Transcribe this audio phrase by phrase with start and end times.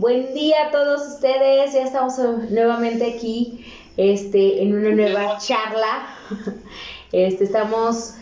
[0.00, 1.74] Buen día a todos ustedes.
[1.74, 2.16] Ya estamos
[2.48, 3.66] nuevamente aquí
[3.98, 6.06] este, en una nueva charla.
[7.12, 8.14] Este, estamos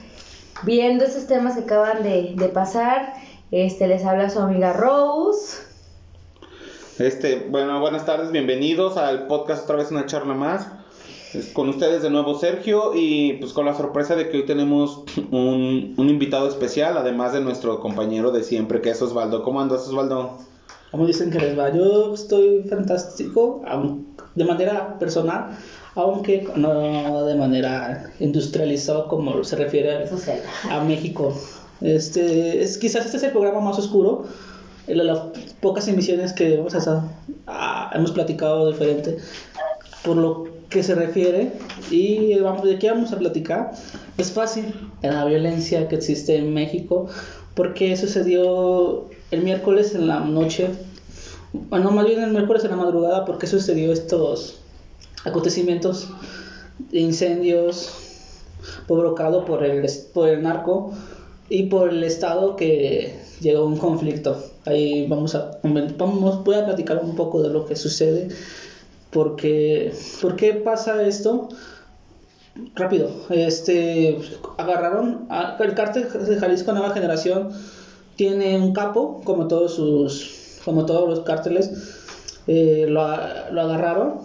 [0.64, 3.12] viendo esos temas que acaban de, de pasar.
[3.52, 5.58] Este, les habla su amiga Rose.
[6.98, 10.66] Este, bueno, buenas tardes, bienvenidos al podcast otra vez una charla más.
[11.52, 15.94] Con ustedes de nuevo Sergio y pues con la sorpresa de que hoy tenemos un,
[15.96, 19.44] un invitado especial, además de nuestro compañero de siempre que es Osvaldo.
[19.44, 20.38] ¿Cómo andas Osvaldo?
[20.90, 21.70] ¿Cómo dicen que les va?
[21.74, 23.62] Yo estoy fantástico,
[24.34, 25.50] de manera personal,
[25.94, 30.08] aunque no de manera industrializada como se refiere
[30.70, 31.34] a, México.
[31.80, 34.24] Este, es, quizás este es el programa más oscuro,
[34.86, 35.20] de las
[35.60, 36.74] pocas emisiones que hemos,
[37.94, 39.18] hemos platicado diferente,
[40.02, 41.52] por lo que se refiere,
[41.90, 43.72] y vamos, de qué vamos a platicar,
[44.16, 47.08] es fácil, en la violencia que existe en México,
[47.54, 50.70] porque sucedió el miércoles en la noche,
[51.52, 54.60] bueno, más bien el miércoles en la madrugada, porque sucedió estos
[55.24, 56.08] acontecimientos
[56.92, 57.90] incendios
[58.86, 60.92] provocado por el, por el narco
[61.48, 64.42] y por el Estado que llegó a un conflicto.
[64.64, 68.28] Ahí vamos a, vamos, voy a platicar un poco de lo que sucede,
[69.10, 71.48] porque, ¿por qué pasa esto?
[72.74, 74.18] Rápido, este,
[74.58, 75.28] agarraron,
[75.60, 77.50] el cártel de Jalisco Nueva Generación
[78.16, 80.37] tiene un capo, como todos sus,
[80.68, 81.70] como todos los cárteles,
[82.46, 83.00] eh, lo,
[83.52, 84.18] lo, agarraron.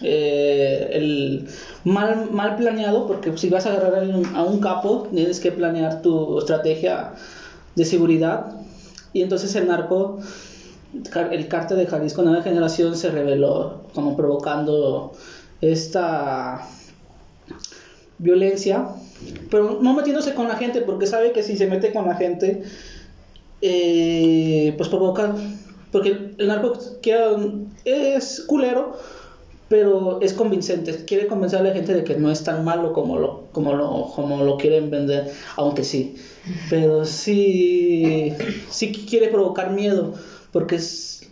[0.00, 1.48] Eh, el
[1.82, 6.38] mal, mal planeado, porque si vas a agarrar a un capo, tienes que planear tu
[6.38, 7.14] estrategia
[7.74, 8.52] de seguridad.
[9.12, 10.20] Y entonces el narco,
[11.32, 15.14] el cártel de Jalisco Nueva Generación se reveló como provocando
[15.60, 16.64] esta
[18.18, 18.86] violencia,
[19.50, 22.62] pero no metiéndose con la gente, porque sabe que si se mete con la gente,
[23.60, 25.34] eh, pues provoca,
[25.92, 26.78] porque el narco
[27.84, 28.98] es culero,
[29.68, 33.18] pero es convincente, quiere convencer a la gente de que no es tan malo como
[33.18, 36.16] lo, como lo, como lo quieren vender, aunque sí,
[36.70, 38.32] pero sí,
[38.70, 40.14] sí quiere provocar miedo,
[40.52, 41.28] porque es,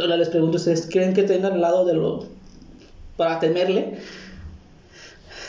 [0.00, 2.26] ahora les pregunto ustedes, ¿creen que tengan lado de lo,
[3.16, 3.98] para temerle?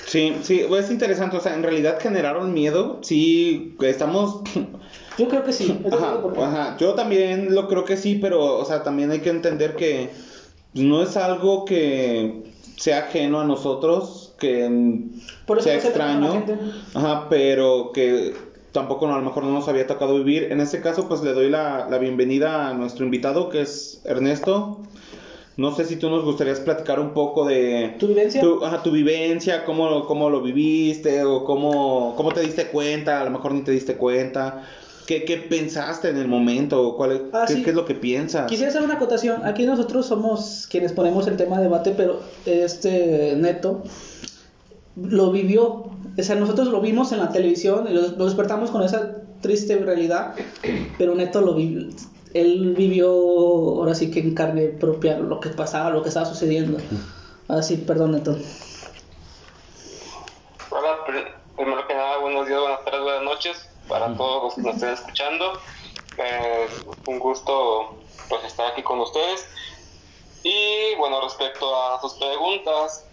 [0.08, 4.42] Sí, sí, es interesante, o sea, en realidad generaron miedo, sí, estamos
[5.18, 5.80] yo creo que sí.
[5.92, 10.10] Ajá, Yo también lo creo que sí, pero, o sea, también hay que entender que
[10.74, 12.44] no es algo que
[12.78, 14.70] sea ajeno a nosotros, que
[15.60, 16.44] sea extraño.
[16.94, 18.34] Ajá, pero que
[18.72, 20.52] tampoco a lo mejor no nos había tocado vivir.
[20.52, 24.80] En este caso, pues le doy la, la bienvenida a nuestro invitado, que es Ernesto.
[25.56, 27.96] No sé si tú nos gustarías platicar un poco de...
[28.00, 28.42] ¿Tu vivencia?
[28.42, 33.24] Tu, ajá, tu vivencia, cómo, cómo lo viviste o cómo, cómo te diste cuenta, a
[33.24, 34.64] lo mejor ni te diste cuenta.
[35.08, 36.96] ¿Qué, ¿Qué, pensaste en el momento?
[36.96, 38.50] ¿Cuál, ah, qué, es lo que piensas?
[38.50, 39.46] Quisiera hacer una acotación.
[39.46, 43.84] Aquí nosotros somos quienes ponemos el tema de debate, pero este Neto
[44.96, 45.92] lo vivió.
[46.18, 50.36] O sea, nosotros lo vimos en la televisión y lo, despertamos con esa triste realidad,
[50.98, 51.90] pero Neto lo vivió.
[52.34, 56.78] Él vivió ahora sí que en carne propia lo que pasaba, lo que estaba sucediendo.
[57.48, 58.38] Así, perdón, Neto.
[60.70, 60.98] Hola,
[61.56, 64.94] primero que nada, buenos días, buenas tardes, buenas noches para todos los que nos estén
[64.94, 65.60] escuchando.
[66.18, 66.68] Eh,
[67.08, 67.98] un gusto
[68.30, 69.48] pues estar aquí con ustedes.
[70.44, 73.06] Y bueno, respecto a sus preguntas,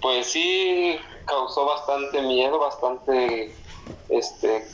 [0.00, 3.54] pues sí causó bastante miedo, bastante
[4.08, 4.66] este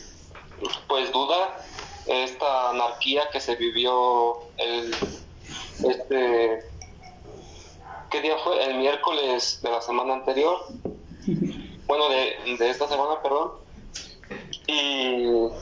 [0.86, 1.56] pues duda
[2.06, 4.94] esta anarquía que se vivió el
[5.84, 6.62] este
[8.10, 8.64] ¿qué día fue?
[8.64, 10.58] el miércoles de la semana anterior
[11.86, 13.63] bueno de, de esta semana perdón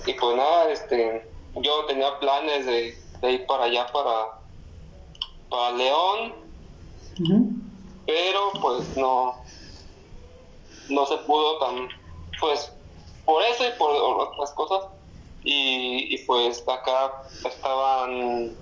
[0.07, 2.99] y, pues nada, este, yo tenía planes de,
[3.31, 4.41] ir para allá, para,
[5.49, 6.35] para León,
[8.07, 9.37] pero pues no,
[10.89, 11.89] no se pudo tan,
[12.41, 12.73] pues
[13.25, 14.85] por eso y por otras cosas.
[15.45, 17.13] Y, y pues acá
[17.45, 18.57] estaban,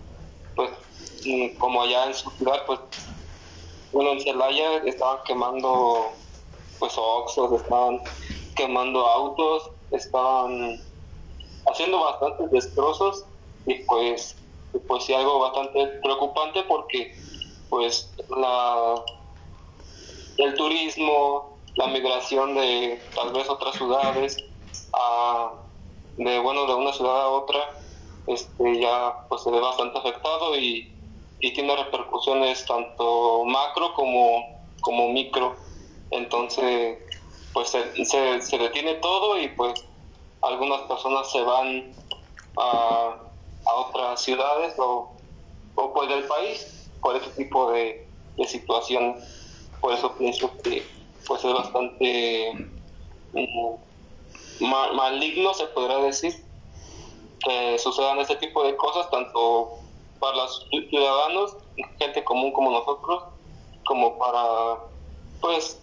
[0.57, 0.71] pues
[1.59, 2.81] como allá en su ciudad, pues
[3.93, 6.13] bueno, en Celaya estaban quemando
[6.79, 8.01] pues oxos, estaban
[8.57, 10.81] quemando autos estaban
[11.67, 13.25] haciendo bastantes destrozos
[13.67, 14.37] y pues
[14.87, 17.13] pues algo bastante preocupante porque
[17.69, 18.95] pues la
[20.39, 24.37] el turismo la migración de tal vez otras ciudades
[24.93, 25.53] a,
[26.17, 27.61] de bueno de una ciudad a otra
[28.27, 30.93] este ya pues se ve bastante afectado y,
[31.41, 35.57] y tiene repercusiones tanto macro como como micro.
[36.11, 36.99] Entonces
[37.53, 39.85] pues se, se, detiene todo y pues
[40.43, 41.93] algunas personas se van
[42.57, 43.17] a,
[43.67, 45.17] a otras ciudades o,
[45.75, 49.17] o pues del país por ese tipo de, de situación.
[49.81, 50.87] Por eso pienso que
[51.27, 52.53] pues es bastante
[53.33, 53.75] mm,
[54.95, 56.45] maligno, se podrá decir,
[57.41, 59.79] que sucedan ese tipo de cosas, tanto
[60.19, 61.57] para los ciudadanos,
[61.99, 63.23] gente común como nosotros,
[63.87, 64.79] como para,
[65.41, 65.81] pues,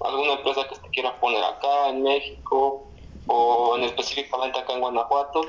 [0.00, 2.93] alguna empresa que se quiera poner acá en México
[3.26, 5.42] o en específicamente acá en Guanajuato.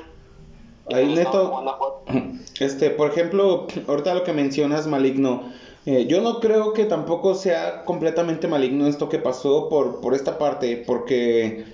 [0.92, 1.64] Ahí neto,
[2.60, 5.52] este, por ejemplo, ahorita lo que mencionas maligno,
[5.84, 10.38] eh, yo no creo que tampoco sea completamente maligno esto que pasó por, por esta
[10.38, 11.64] parte, porque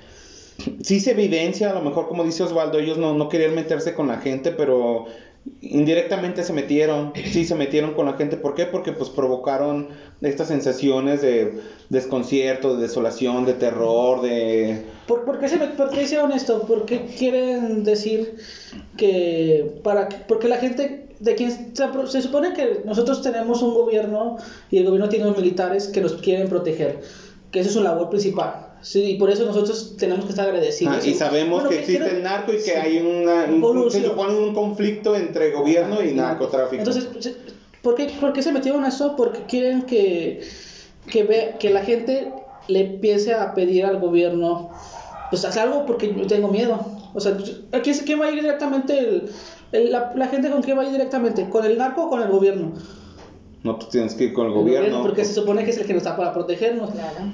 [0.82, 4.08] sí se evidencia, a lo mejor como dice Osvaldo, ellos no, no querían meterse con
[4.08, 5.06] la gente, pero
[5.60, 8.66] indirectamente se metieron, sí se metieron con la gente, ¿por qué?
[8.66, 9.88] Porque pues provocaron
[10.20, 14.84] estas sensaciones de desconcierto, de desolación, de terror, de...
[15.06, 16.64] ¿Por, qué, se, por qué hicieron esto?
[16.66, 18.36] Porque quieren decir
[18.96, 24.38] que para porque la gente de quien se, se supone que nosotros tenemos un gobierno
[24.70, 27.00] y el gobierno tiene unos militares que nos quieren proteger,
[27.50, 30.96] que esa es su labor principal Sí, y por eso nosotros tenemos que estar agradecidos.
[30.96, 34.52] Ah, y sabemos que, existe el narco y que hay una, un, se supone un
[34.52, 36.82] conflicto entre gobierno y narcotráfico.
[36.82, 37.08] Entonces,
[37.80, 39.14] ¿por qué, ¿por qué se metieron a eso?
[39.16, 40.42] Porque quieren que,
[41.08, 42.32] que, ve, que la gente
[42.66, 44.70] le empiece a pedir al gobierno,
[45.30, 46.84] pues haz algo porque yo tengo miedo.
[47.14, 47.36] O sea,
[47.82, 49.22] ¿quién, va a ir directamente?
[49.70, 51.48] El, la, la, gente con quién va a ir directamente?
[51.48, 52.72] ¿Con el narco o con el gobierno?
[53.62, 55.02] No, tú tienes que ir con el, gobierno.
[55.02, 56.90] Porque se supone que es el que nos está para protegernos.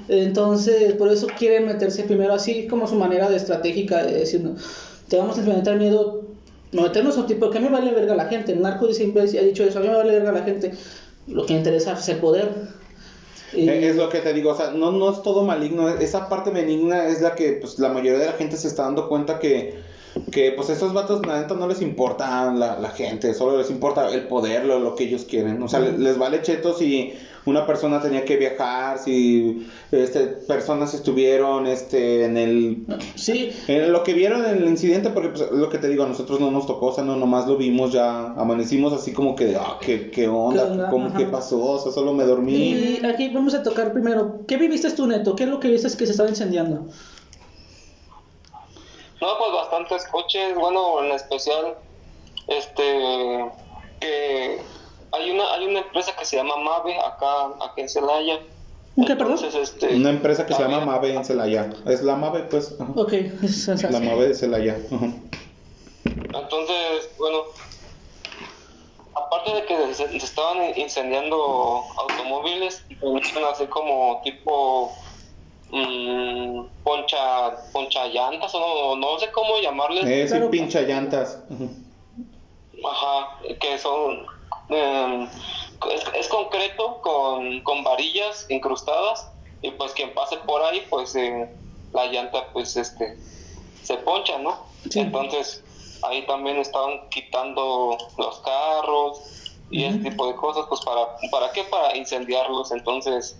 [0.07, 4.47] Entonces, por eso quieren meterse primero así como su manera de estratégica de decir,
[5.07, 6.21] te vamos a implementar miedo,
[6.71, 8.51] no meternos a tipo, que a mí me vale verga la gente.
[8.51, 10.71] El narco siempre ha dicho eso, a mí me vale verga la gente.
[11.27, 12.49] Lo que interesa es el poder.
[13.53, 17.07] Es lo que te digo, o sea, no, no es todo maligno, esa parte benigna
[17.07, 19.79] es la que pues, la mayoría de la gente se está dando cuenta que
[20.31, 24.09] que pues esos vatos la neta no les importa la, la gente, solo les importa
[24.13, 25.61] el poder, lo, lo que ellos quieren.
[25.61, 27.13] O sea, les, vale cheto si
[27.45, 32.85] una persona tenía que viajar, si este, personas estuvieron este, en el...
[33.15, 33.51] Sí.
[33.67, 36.39] En lo que vieron en el incidente, porque pues, lo que te digo, a nosotros
[36.39, 39.77] no nos tocó, o sea, no, nomás lo vimos ya, amanecimos así como que, ah,
[39.81, 40.89] ¿qué, qué onda?
[40.89, 41.59] ¿Cómo, ¿Qué pasó?
[41.63, 42.53] O sea, solo me dormí.
[42.53, 45.35] Y aquí vamos a tocar primero, ¿qué viviste tú, Neto?
[45.35, 46.87] ¿Qué es lo que viste que se estaba incendiando?
[49.21, 51.75] No, pues bastantes coches, bueno, en especial,
[52.47, 53.51] este,
[53.99, 54.61] que
[55.11, 58.39] hay una, hay una empresa que se llama Mave acá, acá en Celaya.
[59.05, 61.69] ¿Qué, Entonces, este, una empresa que se llama Mave en Celaya.
[61.85, 62.75] Es la Mave, pues.
[62.95, 63.13] Ok,
[63.89, 64.77] La Mave de Celaya.
[66.05, 67.43] Entonces, bueno,
[69.15, 72.83] aparte de que se, estaban incendiando automóviles,
[73.51, 74.93] así como tipo
[77.71, 80.05] poncha, llantas o no, no sé cómo llamarles.
[80.05, 81.39] Es eh, pincha llantas.
[82.83, 84.25] Ajá, que son
[84.69, 85.27] em,
[86.15, 89.29] es, concreto con, con varillas incrustadas
[89.61, 91.49] y pues quien pase por ahí pues eh,
[91.93, 93.17] la llanta pues este
[93.83, 94.65] se poncha, ¿no?
[94.93, 95.63] Entonces
[96.03, 99.21] ahí también estaban quitando los carros
[99.69, 103.37] y ese tipo de cosas pues para para qué para incendiarlos entonces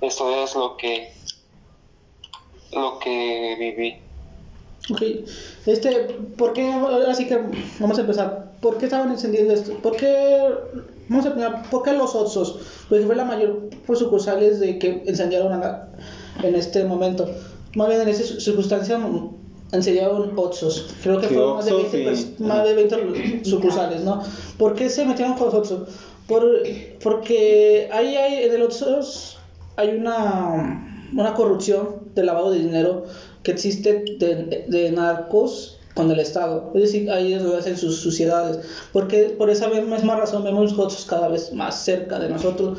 [0.00, 1.12] eso es lo que
[2.72, 3.96] lo que viví.
[4.90, 5.02] Ok,
[5.66, 5.90] este,
[6.36, 6.72] ¿por qué,
[7.08, 7.38] así que
[7.78, 9.74] vamos a empezar, ¿por qué estaban encendiendo esto?
[9.74, 10.38] ¿Por qué,
[11.08, 12.58] vamos a empezar, ¿por qué los Otsos?
[12.88, 15.62] Porque fue la mayor por sucursales de que incendiaron
[16.42, 17.28] en este momento.
[17.76, 18.98] Más bien en esta circunstancia
[19.72, 24.22] incendiaron Otsos, creo que fueron más, de 20, más de 20 sucursales, ¿no?
[24.58, 25.88] ¿Por qué se metieron con los Otsos?
[26.26, 26.44] Por,
[27.02, 29.38] porque ahí hay, en el Otsos
[29.76, 33.04] hay una una corrupción de lavado de dinero
[33.42, 36.70] que existe de, narcos con el Estado.
[36.74, 38.58] Es decir, ahí es donde hacen sus suciedades.
[38.92, 42.78] Porque por esa misma razón vemos otros cada vez más cerca de nosotros.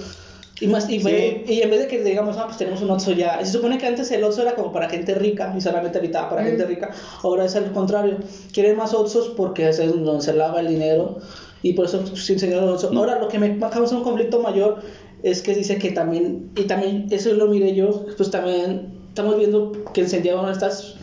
[0.59, 3.43] Y, más, y, y en vez de que digamos, no, pues tenemos un Oxxo ya.
[3.43, 6.43] Se supone que antes el Oxxo era como para gente rica y solamente habitaba para
[6.43, 6.91] gente rica.
[7.23, 8.17] Ahora es al contrario.
[8.53, 11.19] Quieren más Oxxos porque es donde se lava el dinero
[11.63, 14.81] y por eso se enseñaron los Ahora lo que me causa un conflicto mayor
[15.23, 19.71] es que dice que también, y también eso lo miré yo, pues también estamos viendo
[19.93, 20.95] que incendiaron estas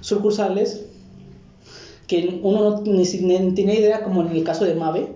[0.00, 0.84] sucursales
[2.06, 3.04] que uno no ni,
[3.54, 5.12] tiene idea, como en el caso de Mave.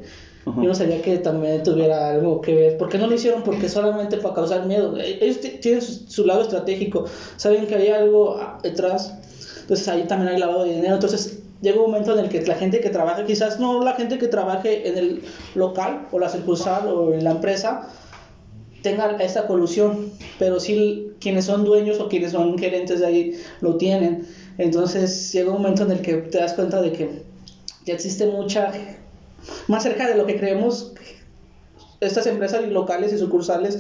[0.47, 2.79] Yo no sabía que también tuviera algo que ver.
[2.79, 3.43] ¿Por qué no lo hicieron?
[3.43, 4.97] Porque solamente para causar miedo.
[4.97, 7.05] E, ellos tienen su, lado estratégico.
[7.37, 9.13] Saben que hay algo detrás.
[9.61, 10.95] Entonces ahí también hay lavado de dinero.
[10.95, 14.17] Entonces llega un momento en el que la gente que trabaja, quizás no la gente
[14.17, 15.23] que trabaje en el
[15.55, 17.91] local o la sucursal o en la empresa,
[18.83, 23.77] tenga esta colusión, pero sí quienes son dueños o quienes son gerentes de ahí lo
[23.77, 24.27] tienen.
[24.59, 27.23] Entonces llega un momento en el que te das cuenta de que
[27.87, 28.73] ya existe mucha,
[29.67, 30.93] más cerca de lo que creemos,
[32.01, 33.79] estas empresas locales y sucursales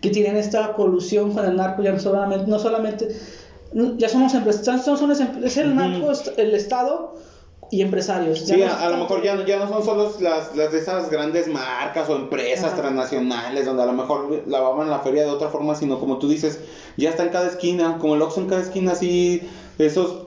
[0.00, 3.08] que tienen esta colusión con el narco, ya no solamente, no solamente
[3.98, 5.10] ya somos empresas, son,
[5.44, 7.14] es el narco, el Estado
[7.70, 8.40] y empresarios.
[8.40, 12.08] sí, a, lo mejor ya, ya no son solo las, las de esas grandes marcas
[12.08, 16.18] o empresas transnacionales donde a lo mejor lavaban la feria de otra forma, sino como
[16.18, 16.60] tú dices,
[16.96, 20.26] ya está en cada esquina, como el Oxxo en cada esquina, así esos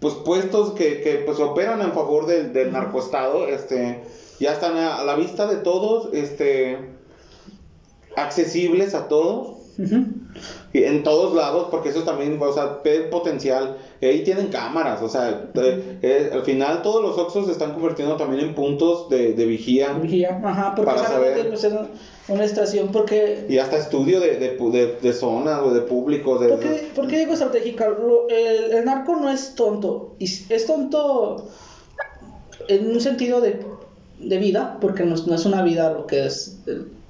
[0.00, 4.02] pues puestos que, que pues operan en favor del, del narcoestado, este,
[4.38, 6.78] ya están a, la vista de todos, este,
[8.16, 9.57] accesibles a todos.
[10.72, 13.76] En todos lados, porque eso también, o sea, potencial.
[14.02, 18.44] Ahí tienen cámaras, o sea, eh, al final todos los Oxxos se están convirtiendo también
[18.44, 19.92] en puntos de, de vigía.
[19.94, 21.52] Vigía, ajá, porque para saber.
[22.28, 23.46] una estación, porque.
[23.48, 26.40] Y hasta estudio de, de, de, zonas o de públicos.
[26.40, 26.48] De,
[26.94, 27.88] ¿Por, qué, digo estratégica?
[28.28, 30.16] el, el narco no es tonto.
[30.18, 31.48] Y es tonto
[32.68, 33.64] en un sentido de,
[34.18, 36.58] de vida, porque no, no, es una vida lo que es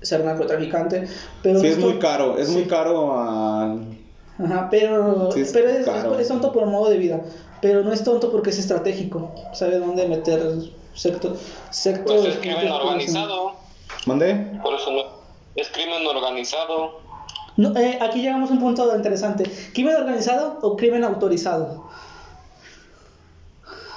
[0.02, 1.08] ser narcotraficante.
[1.42, 3.76] Pero sí, es muy caro, es muy caro a...
[4.38, 7.20] Ajá, pero, es, pero es, tonto por modo de vida,
[7.60, 10.40] pero no es tonto porque es estratégico, sabe dónde meter
[10.94, 11.36] sector...
[11.70, 13.54] sector pues es crimen organizado.
[14.06, 14.34] ¿Mandé?
[14.62, 15.02] Por eso no,
[15.56, 17.00] es crimen organizado.
[17.56, 19.50] No, eh, aquí llegamos a un punto interesante.
[19.74, 21.87] ¿Crimen organizado o crimen autorizado?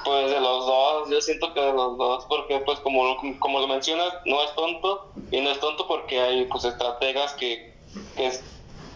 [0.03, 3.67] Pues de los dos, yo siento que de los dos, porque pues como, como lo
[3.67, 7.73] mencionas, no es tonto, y no es tonto porque hay pues estrategas que,
[8.15, 8.31] que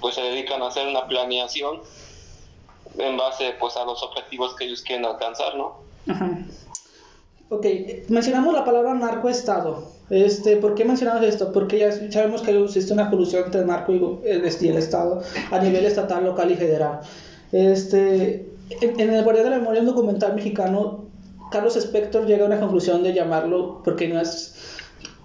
[0.02, 1.82] pues se dedican a hacer una planeación
[2.98, 5.78] en base pues a los objetivos que ellos quieren alcanzar, ¿no?
[6.08, 6.40] Ajá.
[7.50, 7.66] Ok,
[8.10, 9.92] mencionamos la palabra narcoestado.
[10.10, 11.52] Este, ¿Por qué mencionamos esto?
[11.52, 15.22] Porque ya sabemos que existe una colusión entre el narco y el, el Estado
[15.52, 17.02] a nivel estatal, local y federal.
[17.52, 21.06] Este, en, el Guardián de la Memoria, un documental mexicano,
[21.52, 24.56] Carlos Spector llega a una conclusión de llamarlo, porque no es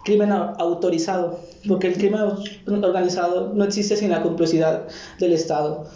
[0.05, 2.21] crimen autorizado, porque el crimen
[2.67, 4.87] organizado no existe sin la complicidad
[5.19, 5.87] del Estado.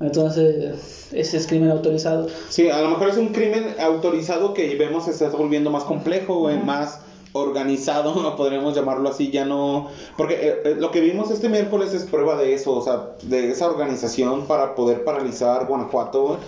[0.00, 2.28] Entonces, ese es crimen autorizado.
[2.50, 6.50] Sí, a lo mejor es un crimen autorizado que vemos se está volviendo más complejo,
[6.64, 7.00] más
[7.36, 9.88] organizado, podríamos llamarlo así, ya no...
[10.16, 13.50] Porque eh, eh, lo que vimos este miércoles es prueba de eso, o sea, de
[13.50, 16.38] esa organización para poder paralizar Guanajuato.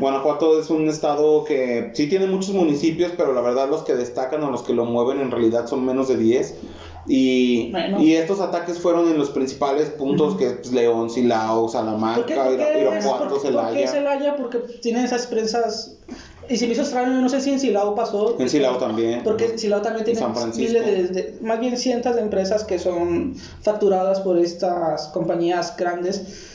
[0.00, 4.42] Guanajuato es un estado que sí tiene muchos municipios, pero la verdad los que destacan
[4.42, 6.54] o los que lo mueven en realidad son menos de 10.
[7.06, 13.40] Y, y estos ataques fueron en los principales puntos que es León, Silao, Salamanca, Irapuato,
[13.40, 13.68] Celaya.
[13.68, 14.36] ¿Por qué Celaya?
[14.36, 15.96] Porque tienen esas prensas
[16.50, 18.36] y se me hizo extraño, no sé si en Silao pasó.
[18.40, 19.22] En Silao también.
[19.22, 20.20] Porque en Silao también tiene
[20.56, 26.49] miles de, más bien cientos de empresas que son facturadas por estas compañías grandes.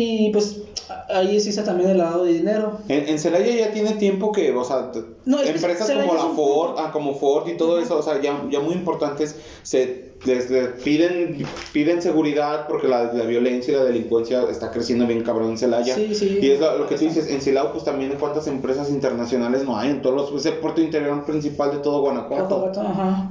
[0.00, 0.60] Y pues
[1.08, 2.78] ahí existe también el lado de dinero.
[2.88, 4.92] En, Celaya ya tiene tiempo que, o sea,
[5.26, 8.74] empresas como la Ford, ah, como Ford y todo eso, o sea, ya, ya muy
[8.74, 10.46] importantes, se les,
[10.84, 15.58] piden piden seguridad porque la, la, violencia y la delincuencia está creciendo bien cabrón en
[15.58, 15.96] Celaya.
[15.96, 16.38] Sí, sí.
[16.40, 19.90] Y es lo, que tú dices, en Silao pues también cuántas empresas internacionales no hay,
[19.90, 22.70] en todos los, es el puerto interior principal de todo Guanajuato.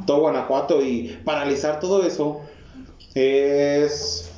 [0.05, 2.41] Todo Guanajuato y paralizar todo eso
[3.15, 4.29] es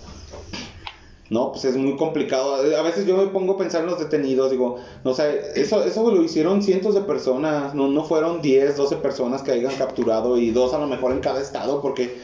[1.29, 2.55] no, pues es muy complicado.
[2.55, 6.09] A veces yo me pongo a pensar en los detenidos, digo, no sé, eso, eso
[6.11, 10.51] lo hicieron cientos de personas, no, no fueron 10, 12 personas que hayan capturado y
[10.51, 12.17] dos a lo mejor en cada estado, porque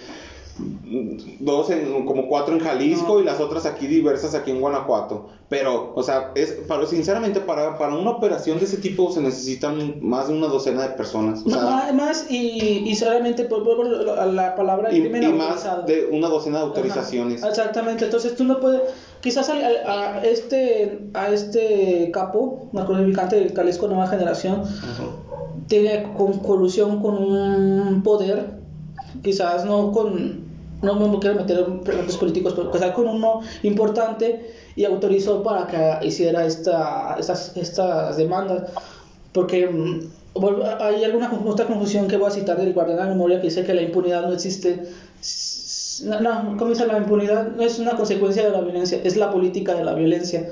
[1.39, 5.27] dos en, como cuatro en Jalisco y las otras aquí diversas aquí en Guanajuato.
[5.49, 9.97] Pero, o sea, es, para, sinceramente, para, para una operación de ese tipo se necesitan
[10.01, 11.43] más de una docena de personas.
[11.45, 13.63] O más y, y solamente por,
[14.17, 17.43] a la palabra y, y más de una docena de autorizaciones.
[17.43, 18.81] exactamente, entonces tú no puedes,
[19.21, 24.63] quizás a, este a este capo, narcotraficante del Jalisco Nueva Generación,
[25.67, 28.61] tiene con, colusión con un poder,
[29.21, 30.44] quizás no con
[30.81, 35.67] no me quiero meter en preguntas políticos, pero casar con uno importante y autorizó para
[35.67, 38.71] que hiciera esta, estas, estas demandas.
[39.31, 39.99] Porque mm,
[40.79, 43.63] hay alguna otra confusión que voy a citar del guardián de la memoria que dice
[43.63, 44.83] que la impunidad no existe.
[46.03, 47.51] No, no, ¿cómo dice la impunidad?
[47.55, 50.49] No es una consecuencia de la violencia, es la política de la violencia.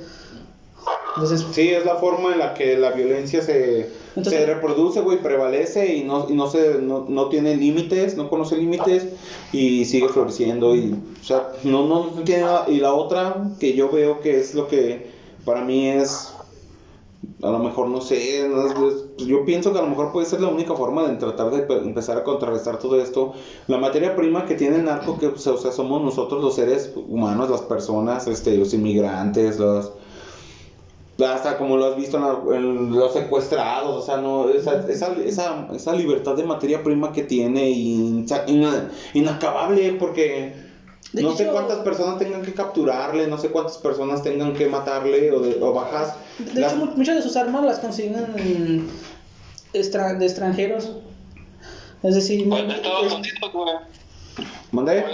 [1.15, 3.89] Entonces, sí, es la forma en la que la violencia se,
[4.21, 8.57] se reproduce, güey, prevalece y no, y no, se, no, no tiene límites, no conoce
[8.57, 9.07] límites
[9.51, 10.75] y sigue floreciendo.
[10.75, 12.65] Y, o sea, no, no, tiene nada.
[12.69, 15.11] Y la otra que yo veo que es lo que
[15.45, 16.33] para mí es,
[17.41, 18.47] a lo mejor no sé,
[19.17, 22.17] yo pienso que a lo mejor puede ser la única forma de tratar de empezar
[22.17, 23.33] a contrarrestar todo esto.
[23.67, 27.49] La materia prima que tiene el narco, que o sea, somos nosotros los seres humanos,
[27.49, 29.91] las personas, este, los inmigrantes, los
[31.19, 32.17] hasta como lo has visto
[32.53, 37.23] en, los secuestrados, o sea, no esa, esa, esa, esa libertad de materia prima que
[37.23, 38.25] tiene y
[39.13, 40.53] inacabable porque
[41.13, 45.39] no sé cuántas personas tengan que capturarle, no sé cuántas personas tengan que matarle o,
[45.41, 46.15] de, o bajas.
[46.39, 48.89] De hecho, muchas de sus armas las consiguen
[49.73, 50.91] extra, de extranjeros.
[52.01, 53.81] Es decir, pues, Estados Unidos,
[54.71, 55.05] ¿Mandé?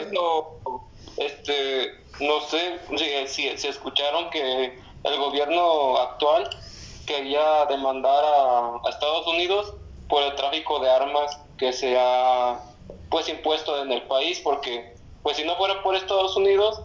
[1.18, 1.91] este,
[2.22, 6.50] no sé si, si escucharon que el gobierno actual
[7.06, 9.74] quería demandar a, Estados Unidos
[10.08, 12.60] por el tráfico de armas que se ha
[13.10, 16.82] pues impuesto en el país porque pues si no fuera por Estados Unidos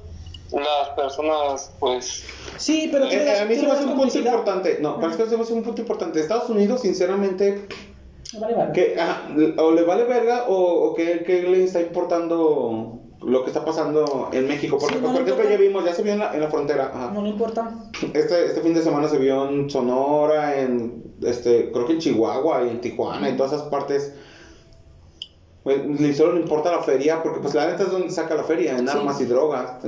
[0.53, 2.25] las personas pues
[2.57, 4.79] sí pero eh, a mí se me hace un punto importante.
[4.81, 6.21] No pero es que se me hace un punto importante.
[6.21, 7.67] Estados Unidos sinceramente
[8.39, 8.97] vale que
[9.59, 14.31] o le vale verga o, o que, que le está importando lo que está pasando
[14.33, 14.79] en México.
[14.79, 17.11] Porque, por ejemplo, ya vimos, ya se vio en la, frontera.
[17.13, 17.71] No le importa.
[18.13, 22.65] Este, este fin de semana se vio en Sonora, en, este, creo que en Chihuahua
[22.65, 24.15] y en Tijuana y todas esas partes.
[25.63, 25.81] Pues,
[26.15, 28.87] solo le importa la feria, porque pues la neta es donde saca la feria, en
[28.87, 29.83] armas y drogas.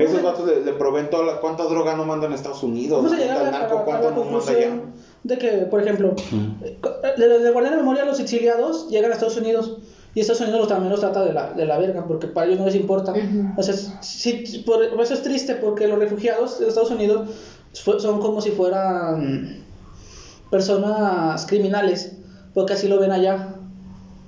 [0.00, 3.00] Esos datos le, proveen toda la, cuánta droga no mandan a Estados Unidos.
[3.00, 4.80] Vamos a llegar narco, a, la, no manda allá.
[5.22, 6.16] De que, por ejemplo,
[7.16, 9.78] le, le guardan memoria a los exiliados, llegan a Estados Unidos.
[10.14, 12.66] Y Estados Unidos también los trata de la, de la verga, porque para ellos no
[12.66, 13.12] les importa.
[13.56, 17.30] O sea, si, por, eso es triste, porque los refugiados de Estados Unidos
[17.72, 19.64] son como si fueran
[20.50, 22.12] personas criminales,
[22.54, 23.56] porque así lo ven allá.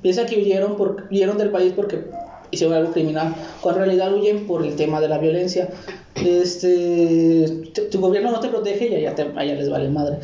[0.03, 2.05] Piensan que huyeron, por, huyeron del país porque
[2.51, 5.69] hicieron algo criminal, cuando en realidad huyen por el tema de la violencia.
[6.17, 10.19] Este, tu, gobierno no te protege y allá, te, allá les vale madre.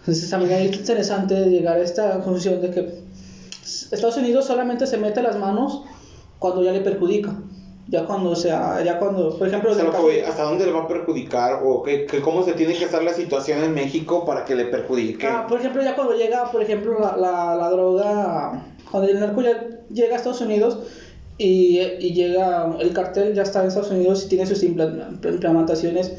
[0.00, 2.99] Entonces también es interesante llegar a esta conclusión de que
[3.62, 5.82] Estados Unidos solamente se mete las manos
[6.38, 7.36] cuando ya le perjudica.
[7.88, 12.06] Ya cuando sea, ya cuando, por ejemplo, ¿hasta dónde le va a perjudicar o qué,
[12.22, 15.26] cómo se tiene que estar la situación en México para que le perjudique?
[15.26, 19.66] Ah, por ejemplo, ya cuando llega, por ejemplo, la, la, droga, cuando el narco ya
[19.92, 20.78] llega a Estados Unidos
[21.36, 26.12] y, y, llega el cartel ya está en Estados Unidos y tiene sus implementaciones.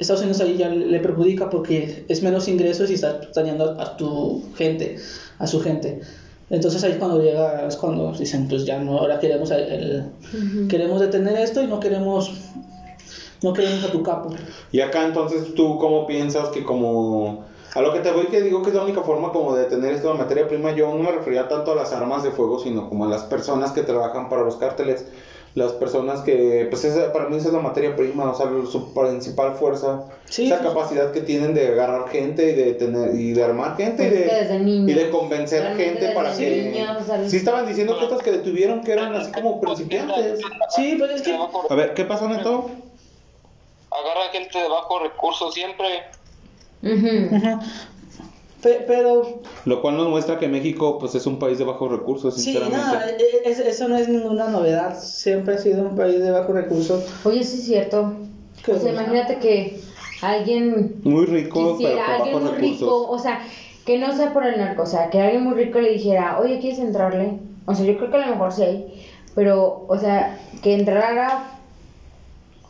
[0.00, 4.42] Estados Unidos ahí ya le perjudica porque es menos ingresos y está dañando a tu
[4.56, 4.96] gente,
[5.38, 6.00] a su gente.
[6.50, 10.04] Entonces ahí cuando llega, es cuando dicen, pues ya no, ahora queremos el,
[10.68, 12.32] queremos detener esto y no queremos
[13.42, 14.30] no queremos a tu capo.
[14.72, 18.62] Y acá entonces tú cómo piensas que como a lo que te voy que digo
[18.62, 21.12] que es la única forma como de detener esto de materia prima, yo no me
[21.12, 24.42] refería tanto a las armas de fuego, sino como a las personas que trabajan para
[24.42, 25.06] los cárteles
[25.54, 28.94] las personas que, pues esa, para mí esa es la materia prima, o sea, su
[28.94, 33.76] principal fuerza, esa capacidad que tienen de agarrar gente y de tener y de armar
[33.76, 36.86] gente y de, y de convencer gente para que...
[37.26, 40.40] si estaban diciendo que estos que detuvieron que eran así como principiantes.
[40.76, 41.36] Sí, pues es que...
[41.70, 42.70] A ver, ¿qué pasó, Neto?
[43.90, 46.04] Agarra gente de bajo recursos siempre.
[48.62, 49.40] Pero...
[49.64, 52.78] Lo cual nos muestra que México pues es un país de bajos recursos, sinceramente.
[53.18, 55.00] Sí, no, eso no es ninguna novedad.
[55.00, 57.04] Siempre ha sido un país de bajos recursos.
[57.24, 58.14] Oye, sí es cierto.
[58.66, 59.80] O sea, imagínate que
[60.22, 60.96] alguien...
[61.04, 63.40] Muy rico, pero con alguien muy rico, o sea,
[63.86, 66.58] que no sea por el narco, o sea, que alguien muy rico le dijera, oye,
[66.58, 67.38] ¿quieres entrarle?
[67.66, 71.58] O sea, yo creo que a lo mejor sí hay, pero, o sea, que entrara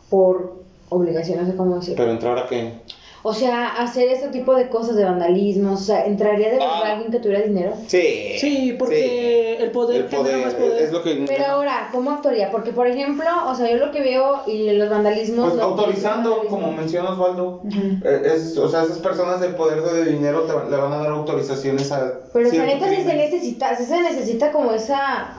[0.09, 1.97] por obligación, no sé cómo decirlo.
[1.97, 2.73] ¿Pero entrar a qué?
[3.21, 6.91] O sea, hacer ese tipo de cosas de vandalismo, o sea, ¿entraría de verdad ah.
[6.91, 7.73] alguien que tuviera dinero?
[7.87, 8.37] Sí.
[8.39, 10.83] Sí, porque el poder, más poder.
[10.83, 11.25] Es lo que...
[11.27, 12.49] Pero ahora, ¿cómo actuaría?
[12.49, 15.51] Porque, por ejemplo, o sea, yo lo que veo y los vandalismos...
[15.51, 17.61] Pues autorizando, como menciona Osvaldo.
[18.03, 21.11] Eh, es, o sea, esas personas del poder de dinero te, le van a dar
[21.11, 22.13] autorizaciones a...
[22.31, 25.35] Pero, o sea, si se necesita, se necesita como esa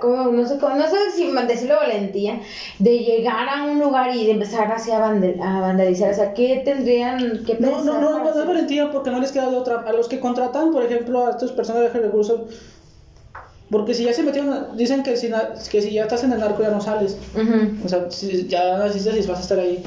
[0.00, 2.40] como, no sé, no sé si decirlo valentía,
[2.78, 6.10] de llegar a un lugar y de empezar así a, vandalizar.
[6.10, 7.84] O sea, ¿qué tendrían que pensar?
[7.84, 9.80] No, no, no, no, es valentía porque no les queda de otra.
[9.80, 12.40] A los que contratan, por ejemplo, a estas personas de recursos,
[13.70, 15.30] porque si ya se metieron, dicen que si,
[15.70, 17.16] que si ya estás en el narco ya no sales.
[17.84, 19.82] O sea, si ya necesitas vas a estar ahí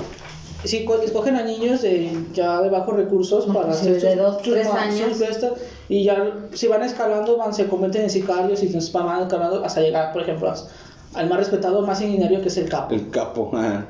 [0.64, 4.68] si escogen a niños de, ya de bajos recursos para pues, hacer de dos, tres
[4.68, 5.20] años.
[5.90, 9.82] Y ya si van escalando van se convierten en sicarios y se van escalando hasta
[9.82, 10.54] llegar por ejemplo
[11.14, 13.88] al más respetado más sanguinario que es el capo el capo ajá.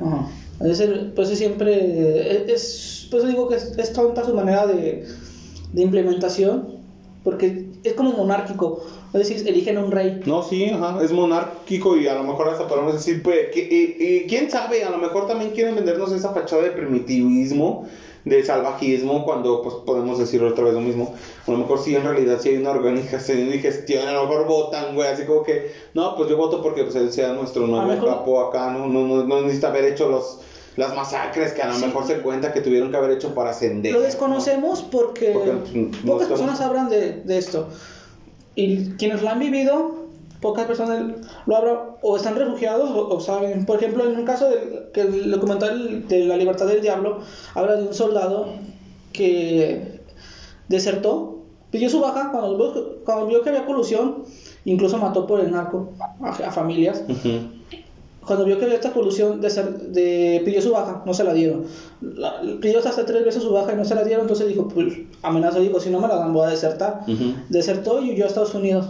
[1.15, 5.07] pues siempre es pues digo que es, es tonta su manera de,
[5.71, 6.83] de implementación
[7.23, 8.81] porque es como monárquico
[9.13, 10.21] es decir, eligen a un rey.
[10.25, 14.49] No, sí, ajá, es monárquico y a lo mejor hasta podemos decir, pues, y, quién
[14.49, 17.85] sabe, a lo mejor también quieren vendernos esa fachada de primitivismo,
[18.25, 21.13] de salvajismo, cuando pues podemos decir otra vez lo mismo.
[21.45, 24.47] A lo mejor sí, en realidad sí hay una organización y gestión, a lo mejor
[24.47, 28.05] votan, güey, así como que, no, pues yo voto porque pues, él sea nuestro nuevo
[28.05, 30.39] capo acá, no, no, no, necesita haber hecho los
[30.75, 33.93] las masacres que a lo mejor se cuenta que tuvieron que haber hecho para ascender.
[33.93, 37.67] Lo desconocemos porque, pues, pocas personas hablan de, de, esto.
[38.55, 40.02] Y quienes lo han vivido,
[40.43, 41.01] pocas personas
[41.45, 43.65] lo hablan o están refugiados o, saben.
[43.65, 47.19] Por ejemplo, en un caso del que el documental de La Libertad del Diablo
[47.55, 48.47] habla de un soldado
[49.13, 50.01] que
[50.67, 51.39] desertó,
[51.71, 54.23] pidió su baja cuando, cuando vio que había colusión,
[54.65, 57.03] incluso mató por el narco a, familias
[58.25, 61.65] cuando vio que había esta colusión, de, de, pidió su baja, no se la dieron.
[62.61, 65.59] pidió hasta tres veces su baja y no se la dieron, entonces dijo, pues amenazó,
[65.59, 67.01] dijo, si no me la dan voy a desertar.
[67.49, 68.87] Desertó y huyó a Estados Unidos.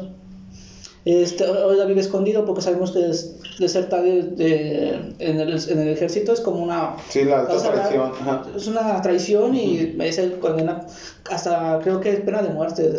[1.05, 3.11] Este, ahora vive escondido porque sabemos que
[3.59, 6.95] desertar de, en, el, en, el, ejército es como una...
[7.09, 8.11] Sí, la traición.
[8.55, 10.85] Es una traición y es el condena
[11.29, 12.89] hasta creo que es pena de muerte.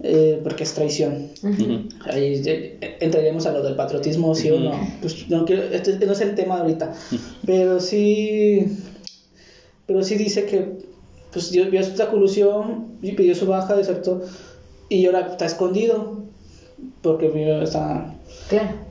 [0.00, 1.30] Eh, porque es traición.
[2.06, 4.72] Ahí eh, entraremos a lo del patriotismo, sí o no.
[5.00, 6.92] Pues no, quiero, este no es el tema ahorita.
[7.46, 8.78] Pero sí,
[9.86, 10.86] pero sí dice que
[11.32, 14.22] pues Dios vio esta colusión y pidió su baja, desertó
[14.88, 16.25] y ahora está escondido
[17.02, 18.14] porque está.
[18.48, 18.86] Claro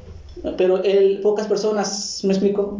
[0.57, 2.79] pero él, pocas personas, ¿me explico?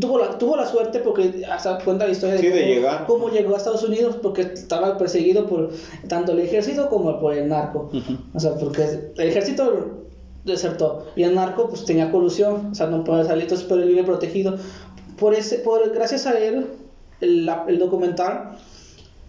[0.00, 3.82] tuvo, la, tuvo la suerte porque hasta cuenta la historia de, cómo, llegó a Estados
[3.82, 5.70] Unidos porque estaba perseguido por
[6.08, 7.90] tanto el ejército como por el narco.
[8.34, 10.04] O sea, porque el ejército
[10.44, 13.88] desertó y el narco pues tenía colusión, o sea, no puede salir, entonces pero él
[13.88, 14.56] vive protegido.
[15.18, 16.66] Por ese, por, gracias a él,
[17.20, 18.56] el, el documental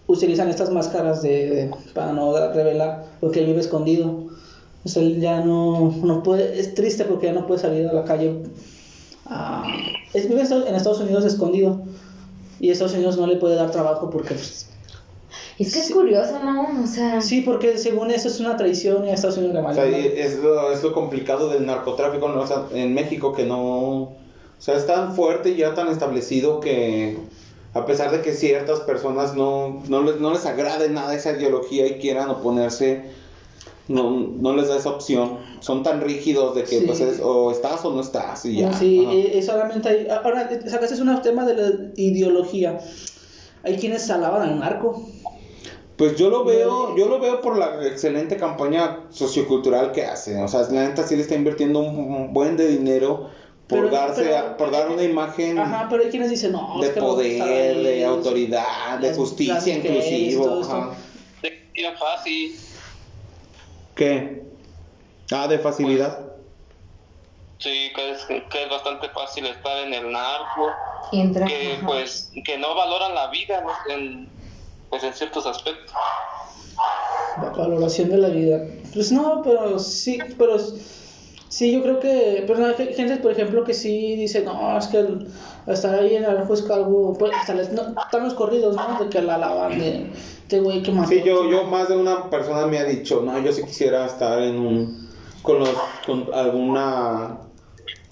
[0.06, 4.26] utilizan estas máscaras de, para no revelar porque él vive escondido.
[4.88, 8.06] Pues él ya no, no puede, es triste porque ya no puede salir a la
[8.06, 8.38] calle.
[10.13, 11.82] es, vive en Estados Unidos escondido
[12.62, 14.36] y Estados Unidos no le puede dar trabajo porque...
[14.36, 14.69] Pues,
[15.60, 16.82] es que es curioso, ¿no?
[16.82, 17.19] O sea...
[17.19, 19.78] Sí, porque según eso es una traición y a Estados Unidos le vale.
[19.78, 22.45] O sea, es, lo, es lo complicado del narcotráfico ¿no?
[22.73, 23.60] en México que no...
[24.04, 24.15] O
[24.58, 27.17] sea, es tan fuerte y ya tan establecido que
[27.73, 31.88] a pesar de que ciertas personas no, no, les, no les agrade nada esa ideología
[31.88, 33.26] y quieran oponerse
[33.88, 35.38] no, no les da esa opción.
[35.60, 38.73] Son tan rígidos de que pues es, o estás o no estás y ya.
[38.73, 40.08] Sí, eh, solamente hay...
[40.10, 42.80] Ahora, es un tema de la ideología.
[43.63, 45.08] Hay quienes alaban al narco.
[45.97, 50.38] Pues yo lo veo, yo lo veo por la excelente campaña sociocultural que hace.
[50.41, 53.32] O sea, la neta sí le está invirtiendo un buen de dinero
[53.67, 58.06] por darse por dar una imagen ajá, pero hay quienes dicen no, de poder, de
[58.06, 60.62] autoridad, de justicia inclusivo.
[60.62, 60.91] Ajá.
[62.00, 62.56] fácil.
[63.97, 64.43] ¿Qué?
[65.31, 66.19] Ah, de facilidad.
[67.57, 70.69] sí, que es, que es bastante fácil estar en el narco.
[71.12, 74.29] que pues que no valoran la vida en,
[74.89, 75.93] pues en ciertos aspectos.
[77.41, 78.63] La valoración de la vida.
[78.93, 80.57] Pues no, pero sí, pero
[81.49, 85.05] sí, yo creo que, pero hay gente, por ejemplo, que sí dice, no, es que
[85.65, 89.03] estar ahí en el es algo, pues, hasta les, no, están los corridos, ¿no?
[89.03, 90.12] De que la lavan de
[90.47, 91.10] este güey que mató.
[91.10, 94.41] Sí, yo, yo más de una persona me ha dicho, no, yo sí quisiera estar
[94.41, 95.10] en un,
[95.41, 95.69] con los,
[96.05, 97.39] con alguna,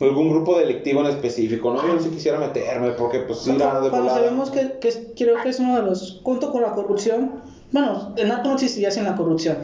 [0.01, 1.87] algún grupo delictivo en específico, ¿no?
[1.87, 5.47] Yo sí quisiera meterme, porque pues ir a de Cuando sabemos que, que creo que
[5.47, 9.15] es uno de los, junto con la corrupción, bueno, el narco no existiría sin la
[9.15, 9.59] corrupción.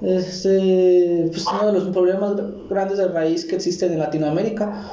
[0.00, 2.32] Este, pues uno de los problemas
[2.70, 4.90] grandes de raíz que existen en Latinoamérica.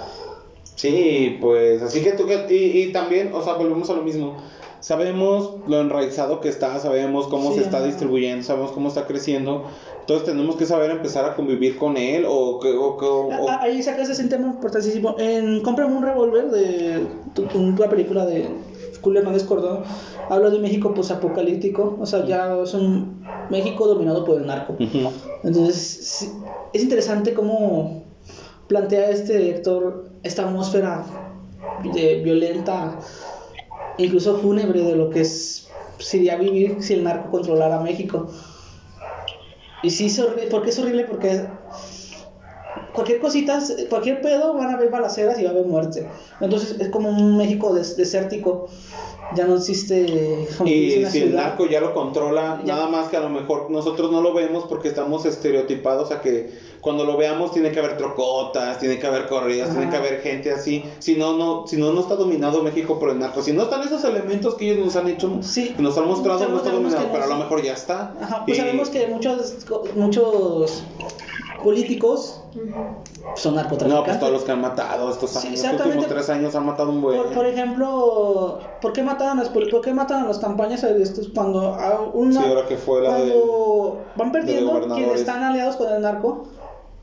[0.75, 4.35] Sí, pues así que tú, y, y también, o sea, volvemos a lo mismo
[4.83, 9.63] sabemos lo enraizado que está, sabemos cómo se está distribuyendo, sabemos cómo está creciendo.
[10.01, 12.59] Entonces tenemos que saber empezar a convivir con él o...
[12.59, 15.15] o, ah, ah, Ahí sacas ese tema importantísimo.
[15.17, 17.07] En Cómprame un revólver de
[17.55, 18.49] una película de
[19.01, 19.83] Julio Hernández Cordón,
[20.29, 24.75] habla de México posapocalíptico, o sea, ya es un México dominado por el narco.
[25.43, 26.29] Entonces,
[26.73, 28.03] es interesante cómo
[28.67, 31.05] plantea este director esta atmósfera
[31.93, 32.99] de violenta
[33.97, 35.67] incluso fúnebre de lo que es,
[35.99, 38.29] sería vivir si el narco controlara México.
[39.81, 41.47] Y sí, es horrible, porque es horrible porque
[42.93, 46.11] cualquier cosita, cualquier pedo van a haber balaceras y va a haber muerte.
[46.39, 48.69] Entonces es como un México desértico
[49.35, 50.47] ya no existe.
[50.65, 54.21] Y si el narco ya lo controla, nada más que a lo mejor nosotros no
[54.21, 58.99] lo vemos porque estamos estereotipados a que cuando lo veamos tiene que haber trocotas, tiene
[58.99, 60.83] que haber corridas, tiene que haber gente así.
[60.99, 63.41] Si no, no, si no, no está dominado México por el narco.
[63.41, 65.73] Si no están esos elementos que ellos nos han hecho, sí.
[65.77, 68.13] nos han mostrado, no está dominado, pero a lo mejor ya está.
[68.19, 69.55] Ajá, pues sabemos que muchos,
[69.95, 70.83] muchos
[71.63, 72.41] políticos
[73.35, 73.89] son narcotraficantes.
[73.89, 76.89] No, pues todos los que han matado estos años, estos últimos tres años han matado
[76.91, 77.33] un buen.
[77.33, 82.01] Por, ejemplo, ¿por qué mataron las, por qué matan a las campañas estos cuando a
[82.13, 86.47] una, sí, ahora que fue la cuando van perdiendo quienes están aliados con el narco,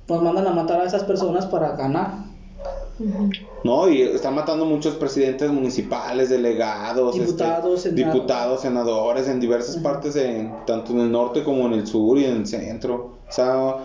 [0.07, 2.31] pues mandan a matar a esas personas para ganar.
[3.65, 3.89] ¿no?
[3.89, 10.51] Y están matando muchos presidentes municipales, delegados, este, diputados, diputados senadores en diversas partes, de,
[10.67, 13.19] tanto en el norte como en el sur y en el centro.
[13.29, 13.77] O sea,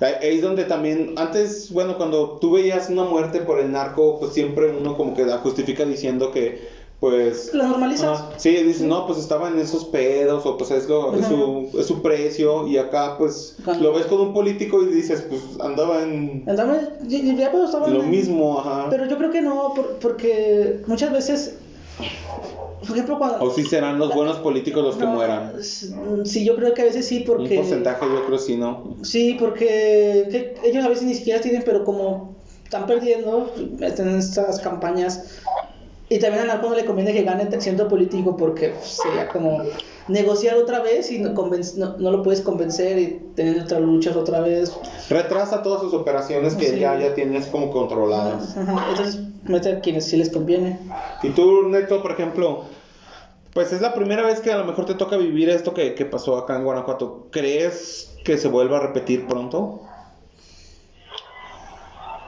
[0.00, 4.32] ahí es donde también, antes, bueno, cuando tú veías una muerte por el narco, pues
[4.32, 7.52] siempre uno como que la justifica diciendo que pues...
[7.52, 8.24] ¿La normalizas?
[8.38, 11.86] sí, dices, no, pues estaba en esos pedos, o pues es, lo, es, su, es
[11.86, 16.44] su precio, y acá pues lo ves con un político y dices, pues andaba en...
[16.46, 18.86] Andaba, ya pues estaba Lo mismo, ajá.
[18.88, 21.56] Pero yo creo que no, porque muchas veces...
[22.80, 23.44] Por ejemplo, cuando...
[23.44, 25.52] O si serán los buenos políticos los que mueran.
[25.62, 27.56] Sí, yo creo que a veces sí, porque...
[27.56, 28.96] Un porcentaje yo creo sí, ¿no?
[29.02, 35.40] Sí, porque ellos a veces ni siquiera tienen, pero como están perdiendo, meten estas campañas
[36.08, 39.62] y también a no le conviene que gane siendo político porque sería como
[40.08, 44.72] negociar otra vez y no, no, lo puedes convencer y tener otras luchas otra vez.
[45.10, 48.56] Retrasa todas sus operaciones que ya, ya tienes como controladas.
[48.56, 50.78] Entonces, meter quienes sí les conviene.
[51.22, 52.64] Y tú, Neto, por ejemplo,
[53.52, 56.04] pues es la primera vez que a lo mejor te toca vivir esto que, que
[56.04, 57.28] pasó acá en Guanajuato.
[57.30, 59.80] ¿Crees que se vuelva a repetir pronto?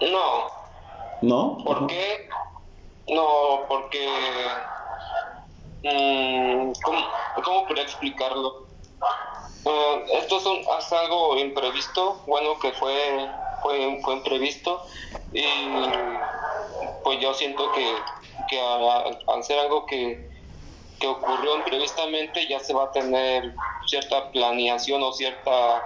[0.00, 0.46] No.
[1.22, 1.58] ¿No?
[1.64, 2.28] ¿Por qué?
[3.08, 4.06] No, porque...
[5.82, 6.98] Mmm, ¿cómo,
[7.44, 8.66] ¿Cómo podría explicarlo?
[9.64, 13.28] Uh, esto es, algo imprevisto, bueno que fue,
[13.62, 14.82] fue, fue imprevisto
[15.32, 15.44] y
[17.04, 17.94] pues yo siento que,
[18.48, 20.30] que al, ser algo que,
[20.98, 23.54] que ocurrió imprevistamente ya se va a tener
[23.86, 25.82] cierta planeación o cierta,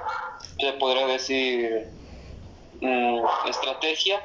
[0.59, 1.91] se podría decir,
[2.81, 4.21] mm, estrategia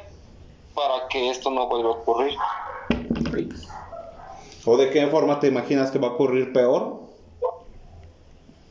[0.74, 2.38] para que esto no vuelva a ocurrir.
[4.66, 7.07] ¿O de qué forma te imaginas que va a ocurrir peor?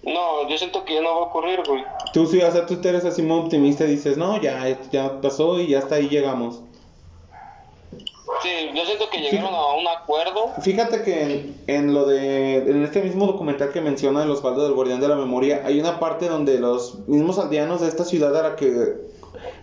[0.06, 1.84] No, yo siento que ya no va a ocurrir, güey.
[2.12, 5.58] Tú sí, o sea, tú eres así muy optimista y dices, no, ya, ya pasó
[5.58, 6.60] y ya hasta ahí llegamos.
[8.42, 10.52] Sí, yo siento que llegaron a un acuerdo.
[10.60, 15.00] Fíjate que en, lo de, en este mismo documental que menciona el Osvaldo del Guardián
[15.00, 18.56] de la Memoria, hay una parte donde los mismos aldeanos de esta ciudad a la
[18.56, 18.94] que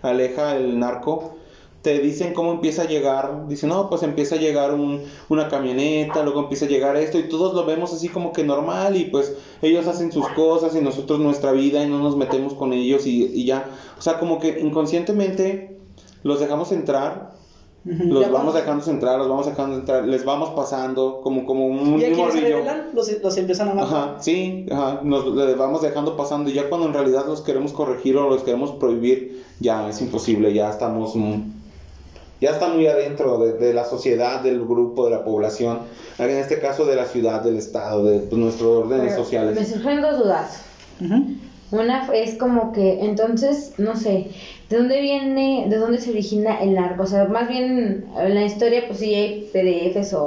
[0.02, 1.36] aleja el narco,
[1.84, 6.22] te dicen cómo empieza a llegar, dicen, no, pues empieza a llegar un, una camioneta,
[6.22, 9.36] luego empieza a llegar esto y todos lo vemos así como que normal y pues
[9.60, 13.44] ellos hacen sus cosas y nosotros nuestra vida y no nos metemos con ellos y,
[13.44, 13.66] ya,
[13.98, 15.76] o sea, como que inconscientemente
[16.22, 17.34] los dejamos entrar.
[17.84, 22.06] Los vamos dejando entrar, los vamos dejando entrar, les vamos pasando como, como un ¿Y
[22.94, 23.94] los, los, empiezan a matar.
[23.94, 27.74] Ajá, sí, ajá, nos les vamos dejando pasando y ya cuando en realidad los queremos
[27.74, 31.14] corregir o los queremos prohibir, ya es imposible, ya estamos
[32.40, 35.80] ya está muy adentro de, la sociedad, del grupo, de la población,
[36.18, 39.58] en este caso de la ciudad, del Estado, de pues, nuestros órdenes sociales.
[39.58, 40.62] Me surgen dos dudas.
[41.70, 44.28] Una es como que, entonces, no sé,
[44.68, 47.02] ¿de dónde viene, de dónde se origina el narco?
[47.02, 50.20] O sea, más bien en la historia, pues sí hay PDFs o,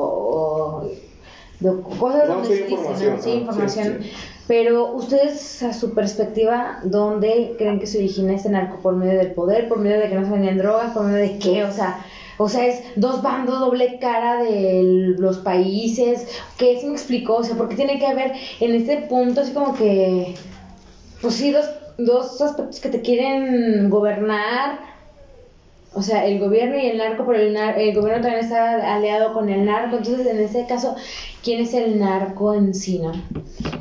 [1.99, 3.99] cosas donde se dicen, Sí, información.
[4.47, 8.77] Pero ustedes, a su perspectiva, ¿dónde creen que se origina este narco?
[8.81, 9.67] ¿Por medio del poder?
[9.67, 10.93] ¿Por medio de que no se vendían drogas?
[10.93, 11.65] ¿Por medio de qué?
[11.65, 12.05] O sea,
[12.37, 16.27] o sea, es dos bandos, doble cara de los países.
[16.57, 17.37] ¿Qué se me explicó?
[17.37, 20.35] O sea, ¿por qué tiene que haber en este punto así como que,
[21.21, 21.65] pues sí, dos,
[21.97, 24.79] dos aspectos que te quieren gobernar?
[25.93, 29.49] O sea, el gobierno y el narco, pero el, el gobierno también está aliado con
[29.49, 29.97] el narco.
[29.97, 30.95] Entonces, en este caso,
[31.43, 33.11] ¿quién es el narco en sí, no?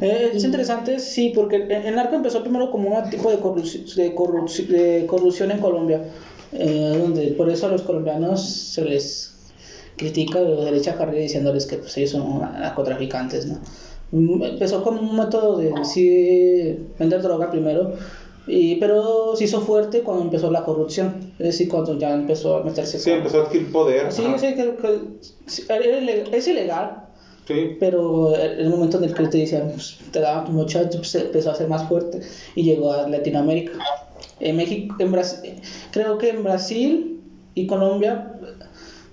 [0.00, 5.50] Eh, es interesante, sí, porque el, narco empezó primero como un tipo de, de, corrupción
[5.50, 6.04] en Colombia,
[6.52, 9.34] eh, donde por eso a los colombianos se les
[9.96, 13.58] critica de derecha carrera diciéndoles que pues, ellos son narcotraficantes, ¿no?
[14.12, 17.94] Mm, empezó como un método de sí, vender droga primero,
[18.46, 22.62] y, pero se hizo fuerte cuando empezó la corrupción, es decir, cuando ya empezó a
[22.62, 22.98] meterse.
[22.98, 24.12] Sí, empezó a adquirir poder.
[24.12, 24.54] Sí, sí,
[26.32, 27.06] es ilegal,
[27.80, 31.50] pero en el momento en el que te decían, pues, te daban mucho, pues, empezó
[31.50, 32.20] a ser más fuerte
[32.54, 33.72] y llegó a Latinoamérica.
[34.38, 35.54] En México, en Brasil,
[35.90, 37.20] creo que en Brasil
[37.54, 38.32] y Colombia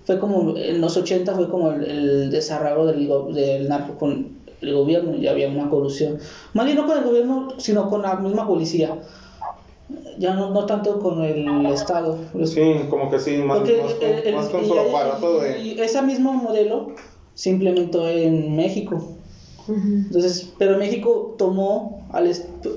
[0.06, 5.16] fue como, en los 80 fue como el, desarrollo del, del narco con el gobierno
[5.16, 6.20] y había una corrupción.
[6.54, 8.98] Más bien no con el gobierno, sino con la misma policía.
[10.18, 12.18] Ya no, no tanto con el Estado.
[12.46, 15.60] Sí, como que sí, más, más, con su aparato de...
[15.60, 16.92] Y ese mismo modelo
[17.34, 19.16] se implementó en México.
[19.68, 22.32] Entonces, pero México tomó al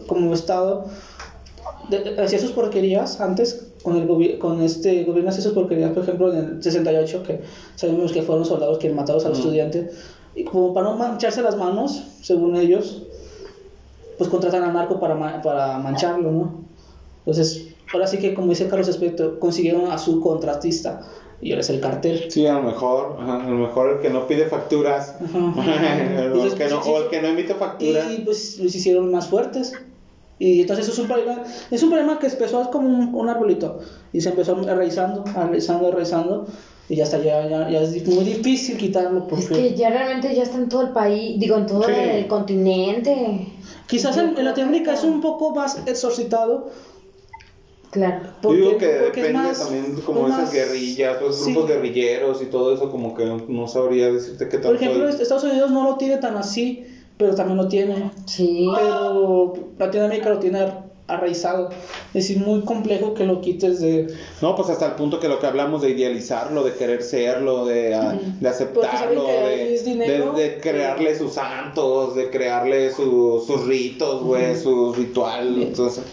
[0.07, 0.87] como Estado,
[2.19, 6.39] hacía sus porquerías antes, con, el con este gobierno hacía sus porquerías, por ejemplo, en
[6.39, 7.41] el 68, que
[7.75, 9.97] sabemos que fueron soldados que mataron a los estudiantes,
[10.35, 13.03] y como para no mancharse las manos, según ellos,
[14.19, 16.67] pues contratan a narco para, para mancharlo, ¿no?
[17.27, 21.03] Entonces, ahora sí que, como dice Carlos Espectro, consiguieron a su contratista
[21.41, 22.31] y eres el cartel.
[22.31, 26.69] Sí, a lo mejor, a lo mejor el que no pide facturas, o, el que
[26.69, 28.13] no, o el que no emite facturas.
[28.13, 29.73] Y pues los hicieron más fuertes.
[30.39, 33.79] Y entonces es un problema, es un problema que empezó como un, arbolito
[34.13, 36.47] y se empezó arraizando, arraizando, arraizando
[36.89, 39.27] y ya está, ya, ya, ya, es muy difícil quitarlo.
[39.27, 39.45] Porque...
[39.45, 43.49] Es que ya realmente ya está en todo el país, digo, en todo el continente.
[43.87, 46.71] Quizás en, Latinoamérica es un poco más exorcitado.
[47.91, 48.27] Claro.
[48.43, 52.91] Porque, Yo digo que depende también como esas guerrillas, los grupos guerrilleros y todo eso,
[52.91, 54.73] como que no sabría decirte qué tal.
[54.73, 56.85] Por ejemplo, Estados Unidos no lo tiene tan así
[57.17, 58.11] pero también lo tiene.
[58.27, 58.69] Sí.
[58.75, 60.67] Pero Latinoamérica lo tiene
[61.07, 61.71] arraizado.
[62.09, 64.13] Es decir, muy complejo que lo quites de...
[64.43, 67.95] No, pues hasta el punto que lo que hablamos de idealizarlo, de querer serlo, de,
[67.95, 75.69] ah, de aceptarlo, de, de, crearle sus santos, de crearle sus ritos, güey, sus rituales.
[75.69, 76.05] Entonces...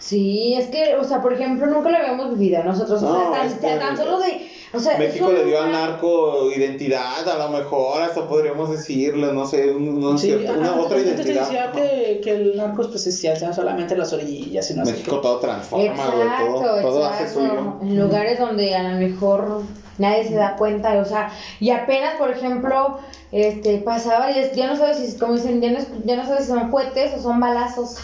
[0.00, 3.02] Sí, es que, o sea, por ejemplo, nunca lo habíamos vivido nosotros.
[3.02, 4.50] o sea, tan solo de
[4.98, 10.10] México le dio al narco identidad, a lo mejor hasta podríamos decirle, no sé, no
[10.10, 11.42] una otra identidad.
[11.42, 13.12] decía que, que, el narco pues se
[13.52, 17.78] solamente las orillas, sino México todo transforma, todo, todo hace suyo.
[17.82, 19.62] En lugares donde a lo mejor
[19.98, 22.98] nadie se da cuenta, o sea, y apenas, por ejemplo,
[23.32, 26.52] este pasaba y ya no sabes si, como dicen, ya no, ya no sabes si
[26.52, 27.96] son cohetes o son balazos.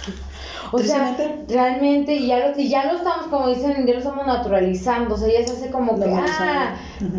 [0.72, 1.16] O sea,
[1.48, 5.18] realmente, y ya, lo, y ya lo estamos, como dicen, ya lo estamos naturalizando, o
[5.18, 6.76] sea, ya se hace como que, ah,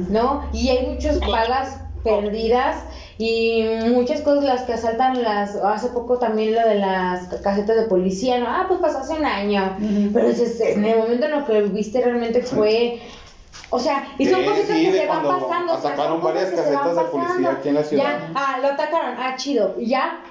[0.10, 0.43] ¿no?
[0.53, 2.83] Y hay muchas balas perdidas
[3.17, 7.83] y muchas cosas las que asaltan las hace poco también lo de las casetas de
[7.83, 9.75] policía no ah pues pasó hace un año
[10.13, 13.01] pero en el momento en lo que viste realmente fue
[13.69, 15.73] o sea, y son cositas que se van pasando.
[15.73, 18.03] Atacaron varias casetas de policía aquí en la ciudad.
[18.03, 19.75] Ya, ah, lo atacaron, ah, chido.
[19.77, 20.21] Ya,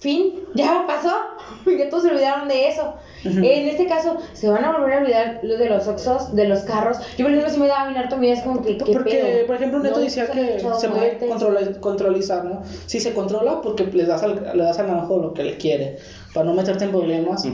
[0.00, 1.14] fin, ya pasó,
[1.78, 2.94] ya todos se olvidaron de eso.
[3.22, 6.96] En este caso, se van a volver a olvidar de los oxos, de los carros.
[7.18, 8.78] Yo, por ejemplo, si me daba bien harto miedo, es como que.
[8.78, 12.62] ¿qué porque, por ejemplo, Neto decía que se puede controlar, controlizar, ¿no?
[12.86, 15.98] Sí, se controla porque le das al, le das al naranjo lo que le quiere,
[16.32, 17.46] para no meterte en problemas.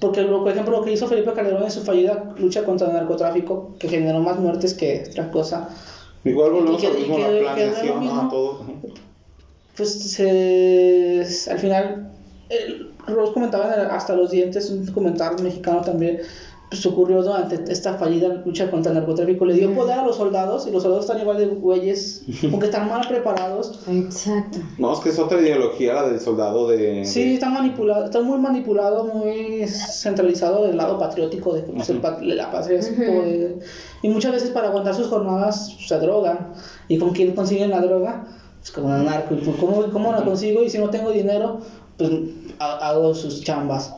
[0.00, 3.76] Porque, por ejemplo, lo que hizo Felipe Calderón en su fallida lucha contra el narcotráfico,
[3.78, 5.68] que generó más muertes que otra cosa.
[6.24, 8.64] Igual volvemos a mismo, la planeación, a todo
[9.82, 12.12] pues se, al final,
[12.48, 16.20] el, Rose comentaba hasta los dientes, un comentario mexicano también,
[16.70, 19.44] pues ocurrió durante esta fallida lucha contra el narcotráfico.
[19.44, 22.88] Le dio poder a los soldados y los soldados están igual de güeyes, aunque están
[22.88, 23.80] mal preparados.
[23.88, 24.58] Exacto.
[24.78, 27.04] No, es que es otra ideología la del soldado de...
[27.04, 31.72] Sí, está manipulado, está muy manipulado, muy centralizado del lado patriótico de que
[32.22, 33.58] la patria es poder.
[34.00, 36.52] Y muchas veces para aguantar sus jornadas se drogan.
[36.86, 38.24] ¿Y con quién consiguen la droga?
[38.62, 39.36] Es como un narco.
[39.58, 40.62] ¿Cómo, ¿Cómo la consigo?
[40.62, 41.60] Y si no tengo dinero,
[41.98, 42.10] pues
[42.58, 43.94] hago sus chambas.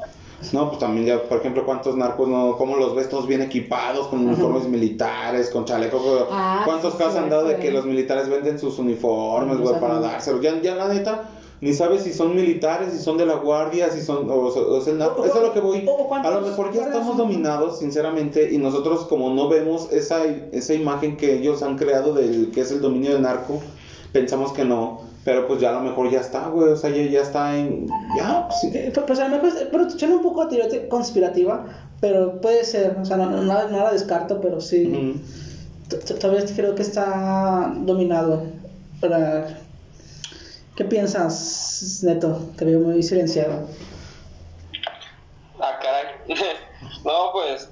[0.53, 4.09] No, pues también ya, por ejemplo, ¿cuántos narcos no, cómo los ves todos bien equipados,
[4.09, 6.03] con uniformes militares, con chalecos?
[6.31, 10.43] Ah, ¿Cuántos casos han dado de que los militares venden sus uniformes, güey, para dárselos?
[10.43, 14.03] Ya, ya la neta, ni sabes si son militares, si son de la guardia, si
[14.03, 15.25] son, o, es el narco.
[15.25, 15.89] Eso es lo que voy.
[16.23, 21.17] A lo mejor ya estamos dominados, sinceramente, y nosotros como no vemos esa, esa imagen
[21.17, 23.63] que ellos han creado del que es el dominio del narco,
[24.15, 27.03] pensamos que no, pero pues ya a lo mejor ya está, güey, o sea, ya,
[27.03, 27.89] ya está en...
[28.17, 31.67] Ya, pues, eh, pues a lo mejor, pero suena un poco teoría conspirativa,
[32.01, 35.21] pero puede ser, o sea, no, no, la descarto, pero sí,
[36.21, 38.45] todavía creo que está dominado.
[40.77, 42.41] ¿Qué piensas, Neto?
[42.57, 43.67] Te veo muy silenciado.
[45.59, 46.05] Ah, caray.
[47.05, 47.69] no, pues,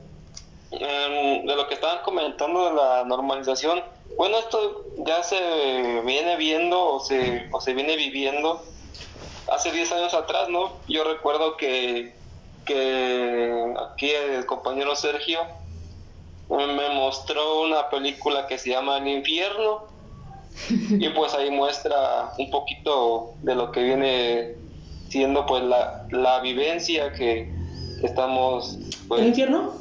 [0.73, 3.81] em, de lo que estaban comentando de la normalización,
[4.17, 8.63] bueno, esto ya se viene viendo o se, o se viene viviendo
[9.53, 10.73] hace 10 años atrás, ¿no?
[10.89, 12.15] Yo recuerdo que,
[12.65, 15.41] que aquí el compañero Sergio
[16.49, 19.85] me mostró una película que se llama El infierno
[20.71, 24.57] y pues ahí muestra un poquito de lo que viene
[25.09, 27.51] siendo pues la, la vivencia que,
[28.03, 28.79] estamos...
[29.09, 29.73] Pues, ¿El infierno?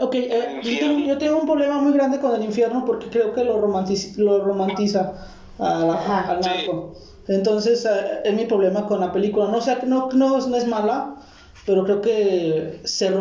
[0.00, 0.60] Ok, eh,
[1.06, 4.42] yo, tengo, un problema muy grande con el infierno porque creo que lo romantiza, lo
[4.42, 5.12] romantiza
[5.58, 6.94] a al narco.
[7.28, 9.48] Entonces, eh, es mi problema con la película.
[9.48, 11.16] No, sé, no, no, no es mala,
[11.66, 13.12] pero creo que se,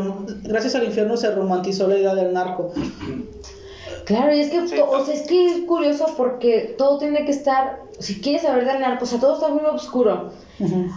[0.44, 2.72] gracias al infierno se romantizó la idea del narco.
[4.06, 7.82] Claro, y es que, o sea, es que es curioso porque todo tiene que estar,
[8.00, 10.32] si quieres saber del narco, o sea, todo está muy oscuro.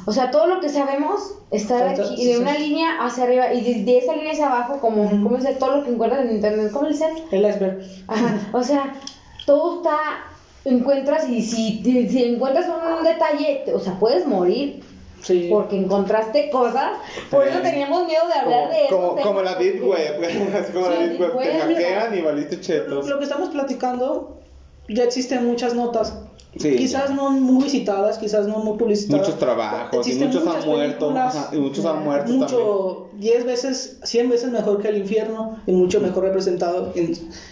[0.06, 3.84] O sea, todo lo que sabemos está de aquí, de una línea hacia arriba, y
[3.84, 6.88] de, esa línea hacia abajo, como, como dice, todo lo que encuentras en internet, ¿cómo
[6.88, 7.14] dicen?
[7.30, 7.82] El iceberg.
[8.08, 8.94] Ajá, o sea,
[9.46, 9.96] todo está,
[10.64, 14.82] encuentras, y si, si encuentras un detalle, o sea, puedes morir.
[15.24, 15.48] Sí.
[15.50, 16.98] Porque encontraste cosas,
[17.30, 18.96] por eso teníamos miedo de hablar de eso.
[18.96, 23.06] Como, como la Deep Web, como la Deep Web, te hackean y valiste chetos.
[23.06, 24.36] Lo, lo que estamos platicando,
[24.88, 26.14] ya existen muchas notas
[26.58, 29.26] quizás no muy visitadas, quizás no muy publicitadas.
[29.26, 31.14] Muchos trabajos y muchos han muerto.
[31.52, 36.00] y muchos han muerto mucho, 10 veces, 100 veces mejor que el infierno y mucho
[36.00, 36.92] mejor representado,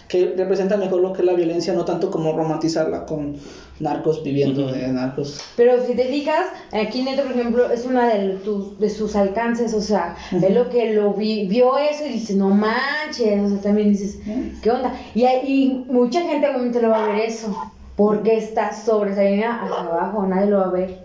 [0.09, 3.37] que representa mejor lo que es la violencia, no tanto como romantizarla con
[3.81, 5.41] narcos viviendo de narcos.
[5.57, 8.39] Pero si te fijas, aquí Neto, por ejemplo, es una de,
[8.79, 13.43] de sus alcances, o sea, es lo que lo vio eso y dice, no manches,
[13.43, 14.19] o sea, también dices,
[14.63, 14.95] ¿qué onda?
[15.15, 20.27] Y, y mucha gente obviamente no va a ver eso porque está sobresaliendo hacia abajo,
[20.27, 20.99] nadie lo va a ver.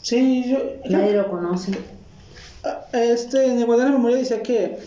[0.00, 1.72] Sí, yo, nadie lo conoce.
[2.92, 4.78] Este, en igualdad de la memoria decía que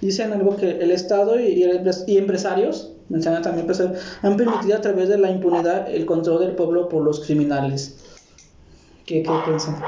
[0.00, 1.64] dicen algo que el Estado y,
[2.06, 6.52] y empresarios, mencionan también empresarios, han permitido a través de la impunidad el control del
[6.52, 7.96] pueblo por los criminales.
[9.06, 9.80] ¿Qué, qué piensan?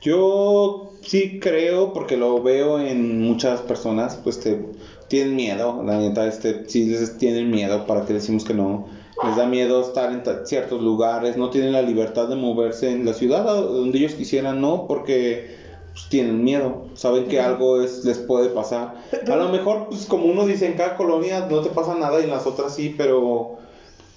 [0.00, 4.64] Yo sí creo, porque lo veo en muchas personas, pues te,
[5.08, 8.86] tienen miedo, la neta, este, sí les tienen miedo para que decimos que no
[9.22, 13.14] les da miedo estar en ciertos lugares, no tienen la libertad de moverse en la
[13.14, 15.56] ciudad donde ellos quisieran, no, porque
[15.92, 18.94] pues, tienen miedo, saben que algo es, les puede pasar.
[19.26, 22.24] A lo mejor, pues como uno dice, en cada colonia no te pasa nada y
[22.24, 23.58] en las otras sí, pero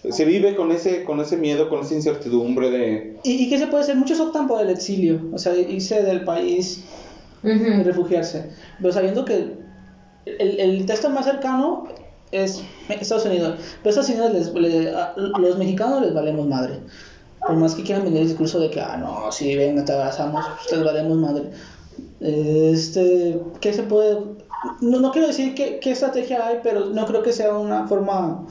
[0.10, 3.18] se vive con ese, con ese miedo, con esa incertidumbre de...
[3.24, 3.96] ¿Y, y qué se puede hacer?
[3.96, 6.84] Muchos optan por el exilio, o sea, irse del país
[7.44, 8.50] y refugiarse,
[8.82, 9.54] pero sabiendo que
[10.26, 11.88] el, el texto más cercano
[12.32, 13.60] es Estados Unidos.
[13.84, 16.80] Pero Estados Unidos, les, los mexicanos les valemos madre.
[17.40, 20.44] Por más que quieran venir el discurso de que, ah, no, si venga, te abrazamos,
[20.72, 21.52] les valemos madre.
[22.20, 24.18] Este, ¿qué se puede...?
[24.82, 28.44] No, no quiero decir qué, qué estrategia hay, pero no creo que sea una forma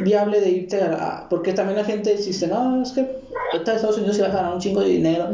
[0.00, 3.20] viable de irte a, porque también la gente insiste, no, es que
[3.52, 5.28] Estados Unidos se va a ganar un chingo de dinero,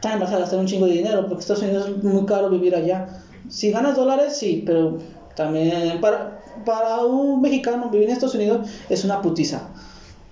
[0.00, 2.74] también vas a gastar un chingo de dinero, porque Estados Unidos es muy caro vivir
[2.74, 3.08] allá.
[3.48, 4.98] Si ganas dólares, sí, pero
[5.34, 9.68] también para, para un mexicano vivir en Estados Unidos es una putiza.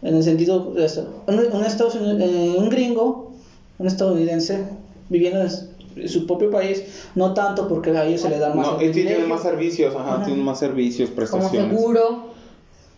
[0.02, 1.22] En el sentido de eso.
[1.26, 3.32] Un, eh, un gringo,
[3.78, 4.66] un estadounidense,
[5.08, 6.82] viviendo en su propio país,
[7.14, 10.44] no tanto porque a ellos se les da más no, tienen más servicios, ajá, tienen
[10.44, 11.72] más servicios, prestaciones.
[11.72, 12.34] Como seguro.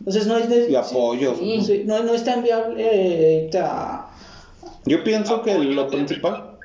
[0.01, 1.35] Entonces no es y apoyo.
[1.85, 3.51] no, no, es tan viable eh,
[4.85, 6.59] Yo pienso que lo principal.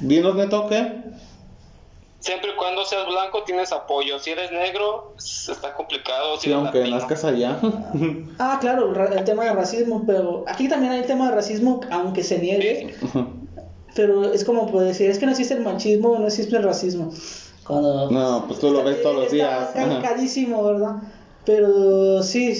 [0.00, 0.92] Dinos, Neto, ¿qué?
[2.22, 4.18] Siempre y cuando seas blanco tienes apoyo.
[4.18, 6.38] Si eres negro, está complicado.
[6.38, 7.58] sí, aunque nazcas allá.
[8.38, 12.22] ah, claro, el tema de racismo, pero aquí también hay el tema de racismo, aunque
[12.22, 12.94] se niegue.
[13.94, 17.12] Pero es como puede decir, es que no existe el machismo, no existe el racismo.
[17.66, 19.68] Cuando, no, pues tú lo ves todos los días.
[19.68, 21.02] Está ¿verdad?
[21.44, 22.52] Pero sí,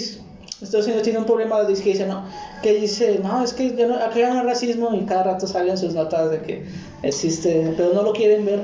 [0.61, 2.23] Estados Unidos tiene un problema de que dice, no,
[2.61, 5.75] que dice, no, es que ya no, acá no hay racismo y cada rato salen
[5.75, 6.65] sus notas de que
[7.01, 8.61] existe, pero no lo quieren ver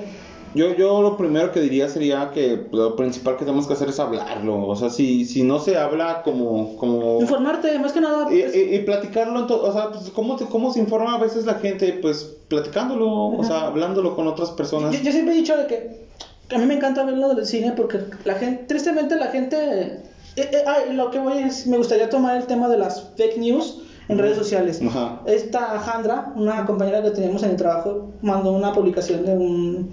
[0.56, 4.00] yo, yo lo primero que diría sería que lo principal que tenemos que hacer es
[4.00, 4.68] hablarlo.
[4.68, 6.76] O sea, si, si no se habla como...
[6.78, 8.28] como Informarte, más que nada.
[8.34, 8.80] Y, pues.
[8.86, 12.00] platicarlo, o sea, pues, ¿cómo, ¿cómo se informa a veces la gente?
[12.02, 15.00] Pues platicándolo, o sea, hablándolo con otras personas.
[15.02, 18.36] Yo, siempre he dicho de que, a mí me encanta verlo del cine porque la
[18.36, 20.04] gente, tristemente la gente...
[20.36, 23.82] Eh, eh, lo que voy es, me gustaría tomar el tema de las fake news
[24.10, 24.82] en redes sociales.
[25.26, 29.92] Esta Jandra, una compañera que tenemos en el trabajo, mandó una publicación de un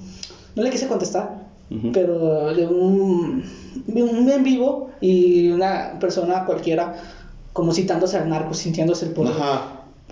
[0.57, 1.45] no le quise contestar,
[1.93, 3.45] pero de un,
[3.87, 6.97] un en vivo y una persona cualquiera
[7.53, 9.35] como citándose al narco, sintiéndose el poder,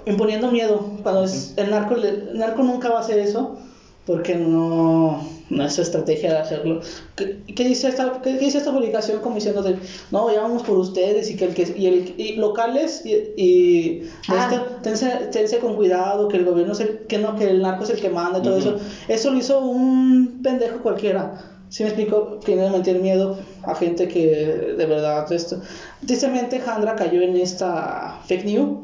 [0.07, 0.93] imponiendo miedo.
[1.03, 3.59] Cuando es, el, narco, el narco nunca va a hacer eso
[4.07, 6.81] porque no, no es su estrategia de hacerlo.
[7.17, 9.79] ¿Qué, dice, esta, qué, dice esta publicación como diciendo de,
[10.11, 14.03] no, ya vamos por ustedes y que el que y el y locales y, y
[14.29, 14.79] ah.
[14.83, 17.91] tense, tense, con cuidado que el gobierno es el, que no que el narco es
[17.91, 18.77] el que manda y todo eso.
[19.09, 21.51] Eso lo hizo un pendejo cualquiera.
[21.71, 25.61] Si me explico, tiene meter miedo a gente que de verdad esto.
[26.07, 28.79] Tristemente Jandra cayó en esta fake news.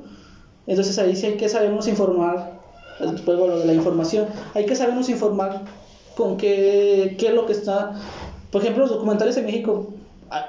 [0.66, 2.59] Entonces ahí sí hay que sabemos informar
[3.00, 4.26] después lo de la información.
[4.54, 5.62] Hay que sabernos informar
[6.16, 7.92] con qué, qué es lo que está.
[8.50, 9.88] Por ejemplo, los documentales en México,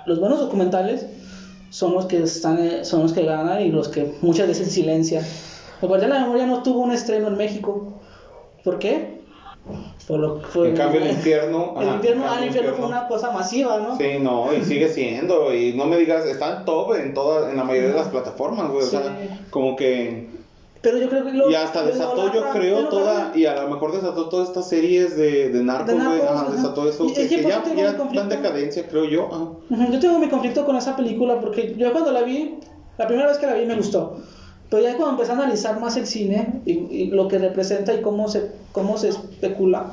[0.05, 1.05] los buenos documentales
[1.69, 5.23] son los que están, eh, son los que ganan y los que muchas veces silencian.
[5.81, 7.93] El Guardián de la Memoria no tuvo un estreno en México.
[8.63, 9.21] ¿Por qué?
[10.07, 13.29] Por lo, fue, en cambio el infierno el infierno, ah, el infierno fue una cosa
[13.29, 17.13] masiva no sí no y sigue siendo y no me digas está en top en
[17.13, 19.15] toda en la mayoría de las plataformas güey o sea
[19.51, 20.29] como que
[20.81, 23.31] pero yo creo que lo, Y hasta desató, yo creo, toda.
[23.35, 26.21] Y a lo mejor desató todas estas series de, de narcos, güey.
[26.21, 27.05] Ajá, desató eso.
[27.13, 29.59] que, ya, ya está en decadencia, creo yo.
[29.69, 32.59] Yo tengo mi conflicto con esa película porque yo cuando la vi,
[32.97, 34.17] la primera vez que la vi me gustó.
[34.71, 38.27] Pero ya cuando empieza a analizar más el cine y, lo que representa y cómo
[38.29, 39.91] se, cómo se especula,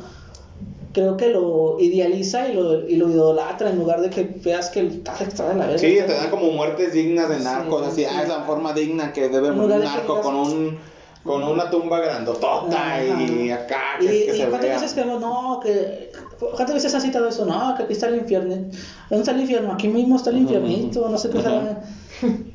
[0.93, 4.87] creo que lo idealiza y lo, y lo idolatra en lugar de que veas que
[4.87, 5.79] está extra en la verga.
[5.79, 9.29] Sí, te dan como muertes dignas de narcos, así, ah, es la forma digna que
[9.29, 10.79] debe morir un narco con un
[11.25, 15.61] con una tumba grandotota y acá que, y, que y se cuántas veces que no
[15.63, 18.55] que cuántas veces han citado eso no que aquí está el infierno
[19.11, 22.47] ¿dónde está el infierno aquí mismo está el infiernito no sé qué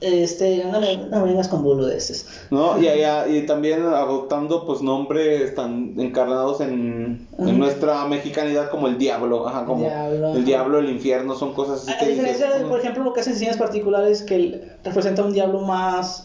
[0.00, 2.26] este, no me, no vengas con boludeces.
[2.50, 2.88] No, y,
[3.36, 9.64] y, también adoptando pues nombres tan encarnados en, en, nuestra mexicanidad como el diablo, ajá,
[9.64, 9.86] como
[10.34, 12.04] el diablo, el infierno, son cosas así.
[12.04, 16.24] A, diferencia de, por ejemplo, lo que hacen cines particulares, que representa un diablo más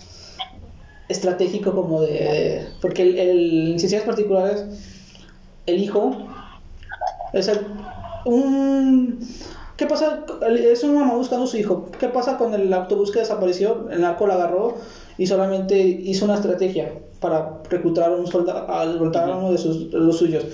[1.09, 2.67] estratégico como de...
[2.81, 4.65] Porque el, el en cines particulares,
[5.65, 6.15] el hijo
[7.33, 7.59] es el,
[8.25, 9.19] un
[9.77, 10.25] ¿Qué pasa?
[10.49, 11.87] Es una mamá buscando a su hijo.
[11.99, 13.89] ¿Qué pasa con el autobús que desapareció?
[13.89, 14.75] El narco lo agarró
[15.17, 20.17] y solamente hizo una estrategia para reclutar a un soldado, a uno de, sus, los
[20.17, 20.45] suyos.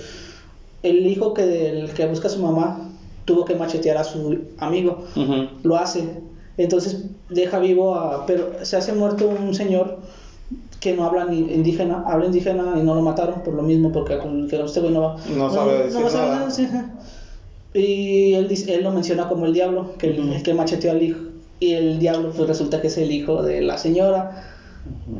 [0.82, 2.90] El hijo que, que busca a su mamá
[3.26, 5.04] tuvo que machetear a su amigo.
[5.62, 6.22] Lo hace.
[6.56, 8.26] Entonces deja vivo a...
[8.26, 9.98] Pero se hace muerto un señor
[10.80, 14.14] que no habla ni indígena, habla indígena y no lo mataron por lo mismo, porque
[14.14, 15.16] este güey no va.
[15.92, 16.94] No sabe decir nada.
[17.74, 21.20] Y él, él lo menciona como el diablo, que el, que macheteó al hijo.
[21.60, 24.44] Y el diablo, pues resulta que es el hijo de la señora.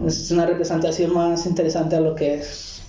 [0.06, 2.82] Es una representación más interesante a lo que es.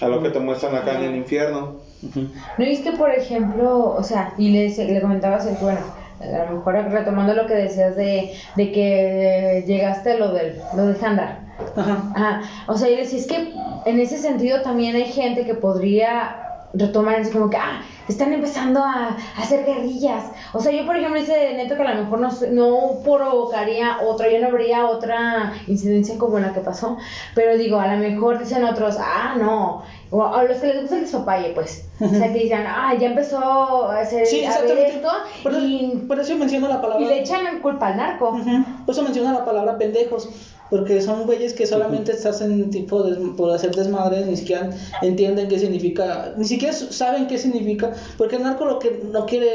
[0.00, 1.76] A lo que te muestran acá en el infierno.
[2.14, 5.80] ¿No viste, por ejemplo, o sea, y le, le comentabas, bueno,
[6.20, 10.86] a lo mejor retomando lo que decías de, de que llegaste a lo, del, lo
[10.86, 11.40] de Sandra.
[11.76, 12.42] Ajá.
[12.66, 13.52] O sea, y decís que
[13.86, 18.82] en ese sentido también hay gente que podría retomar así como que, ah, están empezando
[18.82, 20.24] a, hacer guerrillas.
[20.52, 24.28] O sea, yo por ejemplo dice Neto que a lo mejor no, no provocaría otra,
[24.30, 26.96] yo no habría otra incidencia como la que pasó,
[27.34, 30.96] pero digo, a lo mejor dicen otros, ah, no, o a los que les gusta
[30.96, 31.84] el despapalle, pues.
[32.00, 35.08] O sea, que dicen, ah, ya empezó a hacer sí, esto.
[35.42, 37.04] Por, y, por eso menciona la palabra.
[37.04, 38.38] Y le echan culpa al narco.
[38.86, 40.28] Por eso menciona la palabra pendejos.
[40.70, 44.70] Porque son güeyes que solamente estás en tipo de, por hacer desmadres, ni siquiera
[45.02, 47.92] entienden qué significa, ni siquiera saben qué significa.
[48.16, 49.48] Porque el narco lo que no quiere,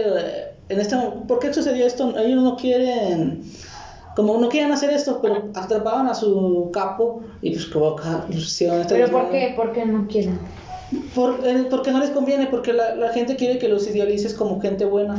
[0.70, 0.96] en este
[1.28, 2.18] ¿por qué sucedió esto?
[2.18, 3.44] Ellos no quieren
[4.16, 9.12] como no quieren hacer esto, pero atrapaban a su capo y pues como pues, ¿Pero
[9.12, 9.54] por qué?
[9.56, 10.40] ¿Por qué no quieren?
[11.16, 14.62] Por, eh, porque no les conviene, porque la, la, gente quiere que los idealices como
[14.62, 15.16] gente buena.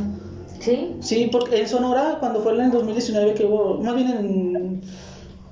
[0.59, 0.95] ¿Sí?
[1.01, 4.81] Sí, porque en Sonora, cuando fue en el 2019 que hubo, más bien en...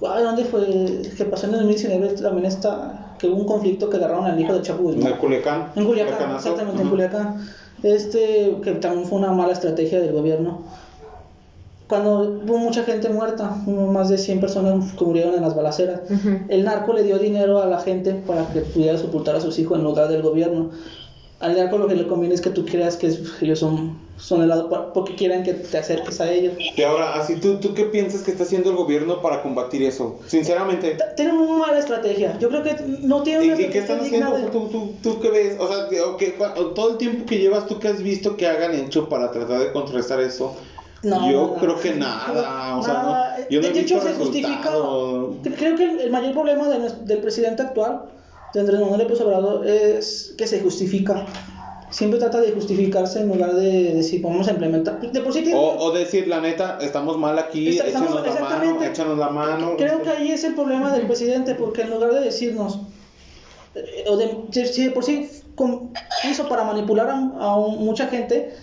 [0.04, 1.02] ¿Dónde fue?
[1.16, 4.54] Que pasó en el 2019 también está, que hubo un conflicto que agarraron al hijo
[4.54, 5.72] de Chapu En Culiacán.
[5.76, 7.48] En Culiacán, exactamente, en Culiacán.
[7.84, 10.64] Este, que también fue una mala estrategia del gobierno
[11.94, 16.02] cuando hubo mucha gente muerta, hubo más de 100 personas que murieron en las balaceras.
[16.48, 19.78] El narco le dio dinero a la gente para que pudiera sepultar a sus hijos
[19.78, 20.72] en lugar del gobierno.
[21.44, 24.48] Al narco lo que le conviene es que tú creas que ellos son, son el
[24.48, 26.54] lado porque quieren que te acerques a ellos.
[26.58, 30.20] Y ahora, así tú, ¿tú qué piensas que está haciendo el gobierno para combatir eso?
[30.26, 30.98] Sinceramente.
[31.18, 32.40] Tienen una mala estrategia.
[32.40, 34.34] Yo creo que no tienen una ¿Y, qué están haciendo?
[34.54, 35.58] ¿Tú, tú, tú, qué ves?
[35.60, 35.90] O sea,
[36.74, 39.74] todo el tiempo que llevas, ¿tú qué has visto que hagan hecho para tratar de
[39.74, 40.56] contrarrestar eso?
[41.04, 44.72] yo creo que nada, o sea, yo no he de hecho se justifica.
[45.58, 48.23] Creo que el, mayor problema del presidente actual, de
[48.60, 51.26] Andrés Manuel López Obrador, es que se justifica.
[51.90, 55.00] Siempre trata de justificarse en lugar de decir, vamos a implementar.
[55.00, 59.18] De por sí o, o, decir, la neta, estamos mal aquí, échanos la mano, échanos
[59.18, 59.76] la mano.
[59.78, 62.80] Creo que ahí es el problema del presidente, porque en lugar de decirnos,
[63.76, 65.30] eh, o de, si de por sí
[66.24, 68.56] hizo para manipular a, a mucha gente,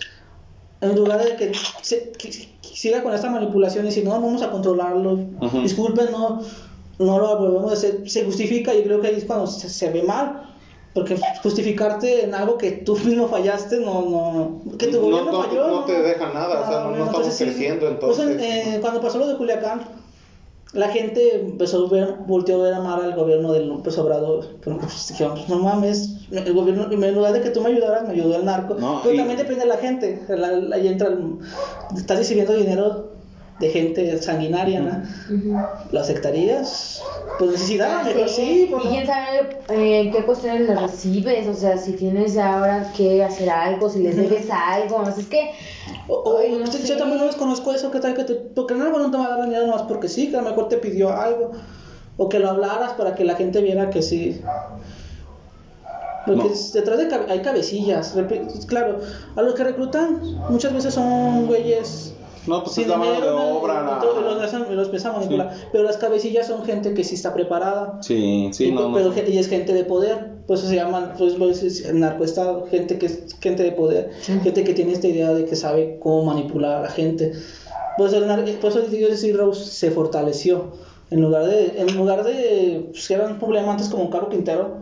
[0.81, 2.13] en lugar de que, se,
[2.63, 5.19] siga con esta manipulación y decir, no, vamos a controlarlo,
[5.63, 6.41] disculpen, no,
[7.01, 10.03] no lo volvemos a hacer, se justifica y creo que ahí es cuando se, ve
[10.03, 10.47] mal.
[10.93, 15.69] Porque justificarte en algo que tú mismo fallaste, no, no, que tu gobierno no, falló.
[15.69, 18.41] No, te deja nada, o sea, no, estamos creciendo entonces.
[18.41, 19.83] eh, cuando pasó lo de Culiacán,
[20.73, 24.47] la gente empezó a ver, volteó a ver a mal al gobierno de López Obrador.
[24.63, 28.37] Pues, dijeron, no mames, el gobierno, en lugar de que tú me ayudaras, me ayudó
[28.37, 28.77] el narco.
[29.03, 30.23] Pero también depende de la gente.
[30.73, 31.17] Ahí entra,
[31.97, 33.10] estás recibiendo dinero
[33.61, 35.03] de gente sanguinaria, ¿no?
[35.93, 37.03] Las sectarías,
[37.39, 38.71] pues necesidad, mejor sí.
[38.73, 43.23] y quién sabe en eh, qué cuestiones las recibes, o sea, si tienes ahora que
[43.23, 45.51] hacer algo, si les debes algo, o sea, es que...
[46.09, 48.35] O, yo también no desconozco eso, que tal que te...
[48.35, 50.69] Porque no, no te va a dar dinero más porque sí, que a lo mejor
[50.69, 51.53] te pidió algo,
[52.17, 54.41] o que lo hablaras para que la gente viera que sí.
[56.27, 58.17] Porque detrás de hay cabecillas,
[58.67, 59.01] claro,
[59.37, 62.15] a los que reclutan muchas veces son güeyes
[62.47, 63.83] No, pues es la mano de obra.
[63.83, 64.03] La...
[64.03, 64.89] Los, los.
[65.73, 67.99] Pero las cabecillas son gente que sí está preparada.
[68.01, 70.41] Sí, sí, y, no, Pero y es gente de poder.
[70.47, 71.35] Pues se llaman, pues
[71.85, 72.67] el narcoestado.
[72.67, 74.11] Gente que es gente de poder.
[74.23, 77.33] Gente que tiene esta idea de que sabe cómo manipular a la gente.
[77.97, 78.25] Pues el,
[78.61, 80.73] por eso decir Rose se fortaleció.
[81.11, 84.77] En lugar de, en lugar de pues, que eran un problema antes como Caro Quintero.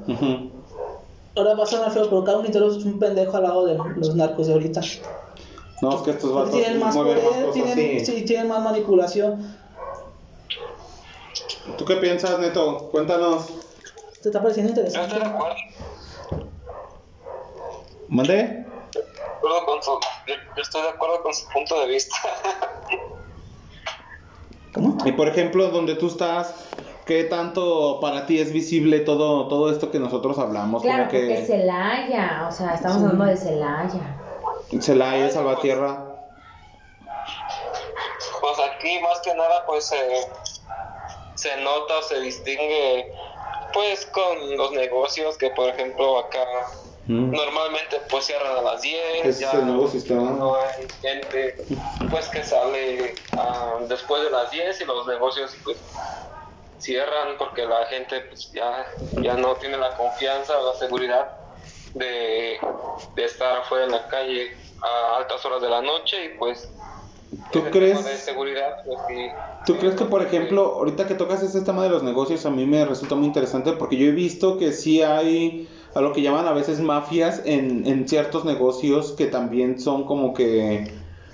[1.34, 4.14] Ahora va a sonar feo, pero Caro Quintero es un pendejo al lado de los
[4.14, 4.80] narcos de ahorita.
[5.80, 7.20] No, es que estos vatos tienen más poder,
[7.52, 8.22] tienen, sí.
[8.22, 9.56] tienen más manipulación.
[11.76, 12.88] ¿Tú qué piensas, Neto?
[12.90, 13.46] Cuéntanos.
[14.22, 15.10] ¿Te está pareciendo interesante?
[15.10, 15.56] Yo estoy de acuerdo.
[18.08, 18.66] ¿Mandé?
[19.40, 19.90] Con su,
[20.26, 22.16] yo, yo estoy de acuerdo con su punto de vista.
[24.74, 24.98] ¿Cómo?
[25.04, 26.54] Y por ejemplo, donde tú estás,
[27.06, 30.82] ¿qué tanto para ti es visible todo, todo esto que nosotros hablamos?
[30.82, 31.28] Claro, Como que...
[31.28, 34.17] porque Celaya, o sea, estamos hablando de Celaya.
[34.80, 36.04] Celaya, Salvatierra.
[38.40, 39.92] Pues aquí más que nada pues
[41.34, 43.12] se nota, se distingue
[43.72, 46.44] pues con los negocios que por ejemplo acá
[47.06, 47.30] mm.
[47.30, 51.56] normalmente pues cierran a las 10 ya nuevo sistema no hay gente
[52.10, 55.76] pues que sale uh, después de las 10 y los negocios pues
[56.78, 58.86] cierran porque la gente pues ya
[59.20, 61.37] ya no tiene la confianza o la seguridad
[61.94, 62.58] de,
[63.16, 64.50] de estar afuera en la calle
[64.82, 66.68] a altas horas de la noche y pues
[67.52, 68.04] ¿Tú crees?
[68.04, 69.28] De seguridad, pues, sí.
[69.66, 72.64] ¿Tú crees que, por ejemplo, ahorita que tocas ese tema de los negocios, a mí
[72.64, 76.46] me resulta muy interesante porque yo he visto que sí hay a lo que llaman
[76.46, 80.90] a veces mafias en, en ciertos negocios que también son como que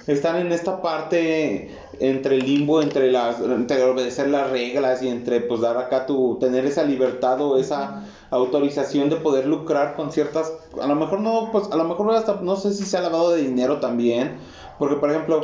[0.07, 1.71] están en esta parte
[2.01, 6.39] entre el limbo, entre las, entre obedecer las reglas y entre pues dar acá tu,
[6.41, 11.51] tener esa libertad o esa autorización de poder lucrar con ciertas, a lo mejor no,
[11.53, 14.37] pues a lo mejor hasta, no sé si se ha lavado de dinero también,
[14.79, 15.43] porque por ejemplo,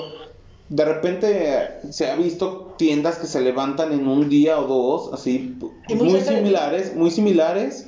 [0.68, 5.56] de repente se ha visto tiendas que se levantan en un día o dos, así,
[5.88, 7.86] muy, similares, muy similares.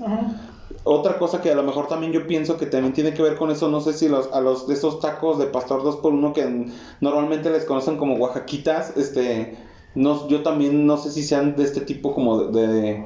[0.85, 3.51] Otra cosa que a lo mejor también yo pienso que también tiene que ver con
[3.51, 6.33] eso, no sé si los, a los de esos tacos de pastor 2 por 1
[6.33, 6.67] que
[7.01, 9.57] normalmente les conocen como oaxaquitas, este,
[9.95, 13.05] no, yo también no sé si sean de este tipo como de,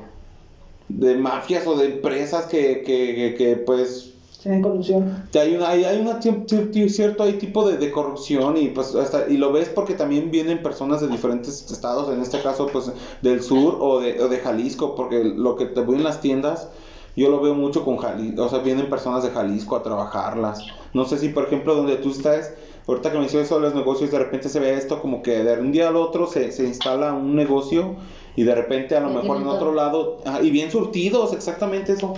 [0.88, 5.24] de, mafias o de empresas que, que, que pues tienen corrupción.
[5.34, 9.36] Hay una, hay, hay una cierto hay tipo de, de, corrupción y pues hasta, y
[9.36, 12.90] lo ves porque también vienen personas de diferentes estados, en este caso pues
[13.22, 16.68] del sur o de, o de Jalisco, porque lo que te voy en las tiendas,
[17.16, 20.64] yo lo veo mucho con Jalisco, o sea, vienen personas de Jalisco a trabajarlas.
[20.92, 22.52] No sé si por ejemplo donde tú estás,
[22.86, 25.42] ahorita que me hicieron eso de los negocios, de repente se ve esto como que
[25.42, 27.96] de un día al otro se, se instala un negocio
[28.36, 32.14] y de repente a lo mejor en otro lado, y bien surtidos, exactamente eso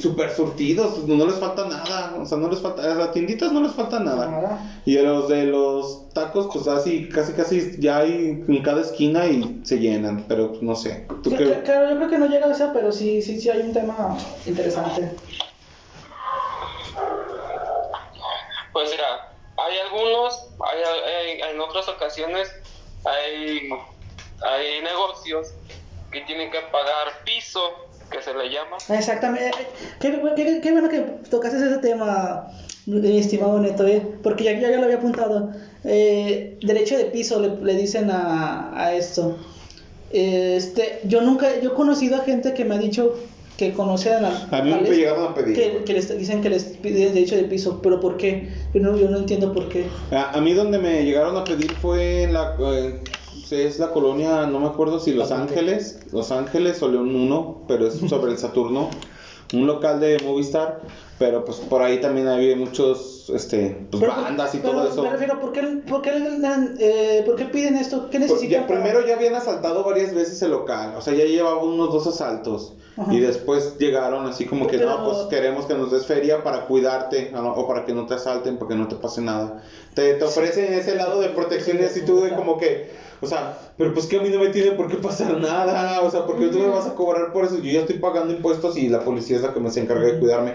[0.00, 3.60] super surtidos, no les falta nada, o sea, no les falta, a las tienditas no
[3.60, 4.58] les falta nada.
[4.84, 9.26] Y a los de los tacos, pues así, casi casi ya hay en cada esquina
[9.26, 11.06] y se llenan, pero no sé.
[11.22, 14.16] Claro, yo creo que no llega a eso, pero sí, sí, sí hay un tema
[14.46, 15.14] interesante.
[18.72, 22.50] Pues mira, hay algunos, hay, en otras ocasiones
[23.04, 23.68] hay,
[24.42, 25.48] hay negocios
[26.10, 28.76] que tienen que pagar piso que se le llama.
[28.88, 29.50] Exactamente.
[30.00, 30.10] Qué,
[30.70, 31.00] bueno que
[31.30, 32.48] tocaste ese tema,
[32.86, 34.02] mi estimado Neto, ¿eh?
[34.22, 35.50] porque ya, ya, lo había apuntado.
[35.84, 39.36] Eh, derecho de piso le, le dicen a, a esto.
[40.10, 43.14] Este, yo nunca, yo he conocido a gente que me ha dicho
[43.56, 46.64] que conocen a, a mí me llegaron a pedir que, que, les dicen que les
[46.64, 50.32] piden derecho de piso pero por qué yo no, yo no entiendo por qué a,
[50.32, 53.00] a mí donde me llegaron a pedir fue en la eh,
[53.50, 57.86] es la colonia, no me acuerdo si Los Ángeles, Los Ángeles o León 1, pero
[57.86, 58.90] es sobre el Saturno,
[59.52, 60.80] un local de Movistar,
[61.18, 65.02] pero pues por ahí también había muchos este pues, bandas y todo eso.
[65.02, 66.10] Me refiero, ¿por qué, por qué,
[66.78, 68.10] eh, ¿por qué piden esto?
[68.10, 68.66] ¿Qué necesitan?
[68.66, 72.74] primero ya habían asaltado varias veces el local, o sea, ya llevaba unos dos asaltos.
[73.10, 77.30] Y después llegaron así como que no, pues queremos que nos des feria para cuidarte
[77.36, 79.62] o para que no te asalten, para que no te pase nada.
[79.92, 82.88] Te, te ofrecen ese lado de protección y así tú de como que
[83.20, 86.00] o sea, pero pues que a mí no me tiene por qué pasar nada.
[86.02, 87.56] O sea, porque tú me vas a cobrar por eso.
[87.56, 90.18] Yo ya estoy pagando impuestos y la policía es la que me se encarga de
[90.18, 90.54] cuidarme.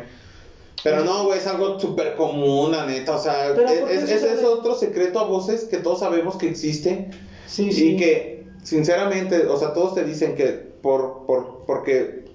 [0.83, 3.15] Pero no, güey, es algo súper común, la neta.
[3.15, 7.11] O sea, ese es, otro secreto a voces que todos sabemos que existe.
[7.45, 12.25] Sí, y que, sinceramente, o sea, todos te dicen que por, por, porque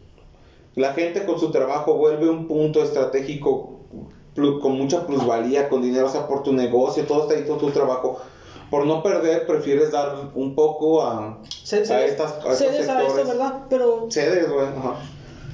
[0.74, 3.80] la gente con su trabajo vuelve un punto estratégico
[4.60, 7.70] con mucha plusvalía, con dinero, o sea, por tu negocio, todo está ahí, todo tu
[7.70, 8.18] trabajo
[8.70, 13.54] por no perder, prefieres dar un poco a, a estas a cedes a esto, ¿verdad?
[13.70, 14.96] Pero cedes, güey, ajá.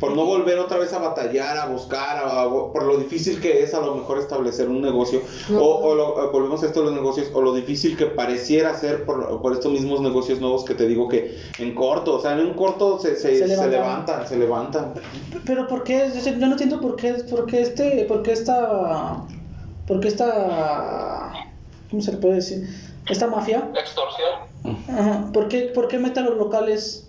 [0.00, 3.80] por no volver otra vez a batallar, a buscar, por lo difícil que es a
[3.80, 7.54] lo mejor establecer un negocio, o, lo, volvemos a esto de los negocios, o lo
[7.54, 11.74] difícil que pareciera ser por, por, estos mismos negocios nuevos que te digo que en
[11.74, 14.94] corto, o sea, en un corto se, se, se, levantan, se levantan.
[15.44, 16.10] Pero ¿por qué?
[16.24, 19.22] Yo no entiendo por qué, por qué este, por qué esta,
[19.86, 21.50] por qué esta,
[21.90, 22.91] ¿cómo se le puede decir?
[23.08, 23.68] Esta mafia.
[23.74, 24.78] Extorsión.
[24.88, 25.30] Ajá.
[25.32, 27.08] ¿Por qué, por qué meten los locales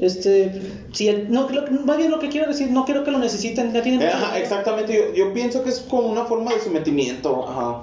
[0.00, 1.48] este, si no,
[1.84, 4.08] más bien lo que quiero decir, no quiero que lo necesiten, ya tienen.
[4.08, 7.82] Ajá, exactamente, yo, yo, pienso que es como una forma de sometimiento, ajá.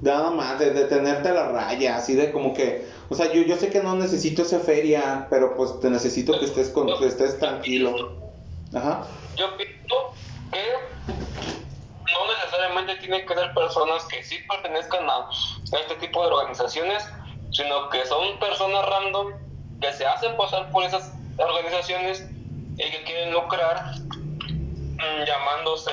[0.00, 3.42] Nada más, de, de, tenerte a la raya, así de como que, o sea, yo,
[3.42, 7.06] yo sé que no necesito esa feria, pero pues te necesito que estés, con, que
[7.06, 8.12] estés tranquilo.
[8.72, 9.04] Ajá.
[9.36, 10.12] Yo pienso
[10.52, 10.58] que
[12.26, 15.28] no necesariamente tienen que ser personas que sí pertenezcan a
[15.72, 17.06] este tipo de organizaciones,
[17.52, 19.32] sino que son personas random
[19.80, 22.26] que se hacen pasar por esas organizaciones
[22.76, 25.90] y que quieren lucrar mm, llamándose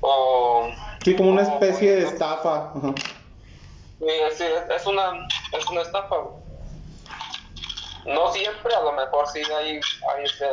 [0.00, 0.70] o
[1.02, 2.72] sí como una especie de estafa
[4.36, 6.16] sí, es una es una estafa.
[8.06, 9.80] No siempre a lo mejor sí hay
[10.14, 10.46] hay este,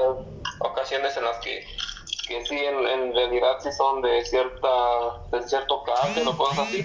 [0.59, 1.65] ocasiones en las que
[2.31, 4.69] que sí en, realidad sí son de cierta
[5.31, 6.83] de cierto cárcel o cosas así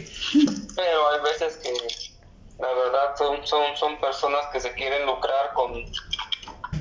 [0.76, 2.16] pero hay veces que
[2.59, 5.84] la verdad son, son, son personas que se quieren lucrar con,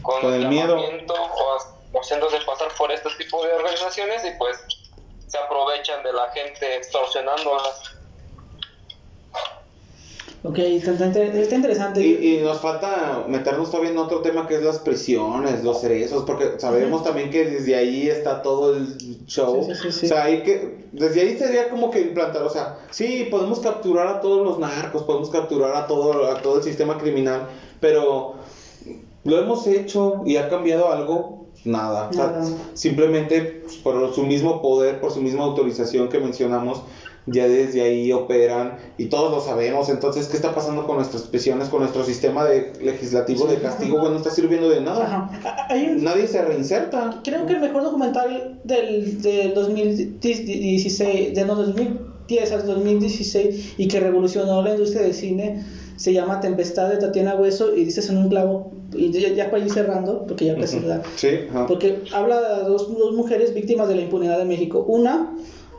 [0.01, 4.57] con, el, miedo o, haciéndose pasar por este tipo de organizaciones y pues
[5.27, 7.95] se aprovechan de la gente extorsionándolas.
[10.47, 12.05] Ok, está, interesante.
[12.05, 16.59] Y, nos falta meternos todavía en otro tema que es las prisiones, los cerezos, porque
[16.59, 19.67] sabemos también que desde ahí está todo el show.
[19.67, 24.07] o sea, hay que, desde ahí sería como que implantar, o sea, sí, podemos capturar
[24.07, 27.47] a todos los narcos, podemos capturar a todo, a todo el sistema criminal,
[27.79, 28.35] pero
[29.23, 32.11] lo hemos hecho y ha cambiado algo, nada.
[32.13, 32.41] nada.
[32.41, 36.83] O sea, simplemente por su mismo poder, por su misma autorización que mencionamos,
[37.27, 39.89] ya desde ahí operan y todos lo sabemos.
[39.89, 43.97] Entonces, ¿qué está pasando con nuestras prisiones, con nuestro sistema de legislativo de castigo?
[43.97, 45.29] Bueno, no está sirviendo de nada.
[45.97, 47.21] Nadie se reinserta.
[47.23, 53.99] Creo que el mejor documental del, del 2016, de no, 2010 al 2016 y que
[53.99, 55.63] revolucionó la industria del cine
[55.97, 59.71] se llama Tempestad de Tatiana Hueso y dices en un clavo y ya, para ir
[59.71, 61.29] cerrando porque ya casi uh sí,
[61.67, 65.35] porque habla de dos, dos mujeres víctimas de la impunidad de México una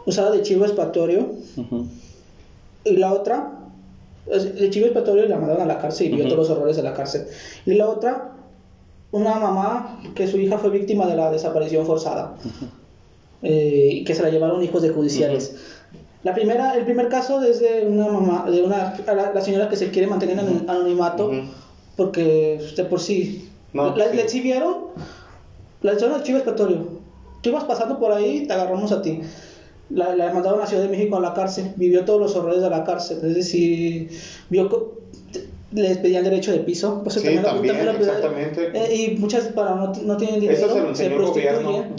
[0.07, 1.33] usada de chivo expiatorio.
[2.85, 3.53] Y la otra,
[4.27, 6.95] de chivo expiatorio la mandaron a la cárcel y vio todos los horrores de la
[6.95, 7.27] cárcel.
[7.67, 8.33] Y la otra,
[9.11, 12.37] una mamá que su hija fue víctima de la desaparición forzada.
[13.43, 15.57] Eh, y que se la llevaron hijos de judiciales.
[16.23, 19.91] La primera, el primer caso es de una mamá, de una, la, señora que se
[19.91, 21.31] quiere mantener en anonimato
[21.97, 24.87] porque de por sí la, le exhibieron,
[25.83, 26.97] la echaron al chivo expiatorio.
[27.43, 29.21] Tú ibas pasando por ahí, te agarramos a ti
[29.91, 32.71] la, la mandaron a Ciudad de México a la cárcel, vivió todos los horrores de
[32.71, 34.11] la cárcel, es decir,
[34.51, 34.97] vio
[35.73, 38.71] les pedían derecho de piso, pues sí, también, exactamente.
[38.73, 41.95] Eh, y muchas para no, no tienen dinero se, prostituyen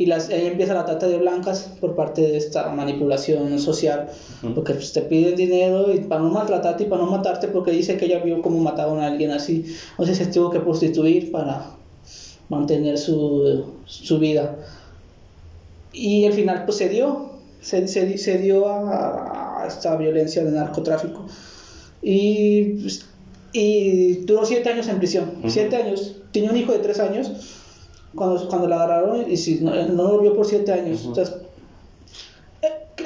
[0.00, 4.08] y las, ahí empieza la trata de blancas por parte de esta manipulación social,
[4.54, 7.98] porque pues, te piden dinero y para no maltratarte y para no matarte porque dice
[7.98, 11.72] que ella vio cómo mataban a alguien así, entonces se tuvo que prostituir para
[12.48, 14.56] mantener su, su vida.
[15.92, 17.30] Y al final pues se dio,
[17.60, 21.26] se, se, dio a, esta violencia de narcotráfico.
[22.02, 23.06] Y, pues,
[23.52, 26.16] y duró siete años en prisión, siete años.
[26.32, 27.32] Tenía un hijo de tres años
[28.14, 31.04] cuando, cuando la agarraron y si, no, no, lo vio por siete años.
[31.04, 31.34] Entonces,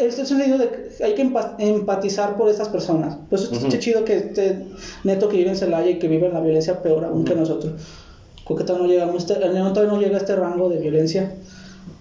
[0.01, 1.23] este es un sentido de que hay que
[1.59, 3.17] empatizar por estas personas.
[3.31, 4.67] Pues es chido que este
[5.05, 7.73] neto que vive en Celaya y que vive en la violencia peor aún que nosotros.
[8.47, 11.33] Porque todavía no llegamos, el neón todavía no llega a este rango de violencia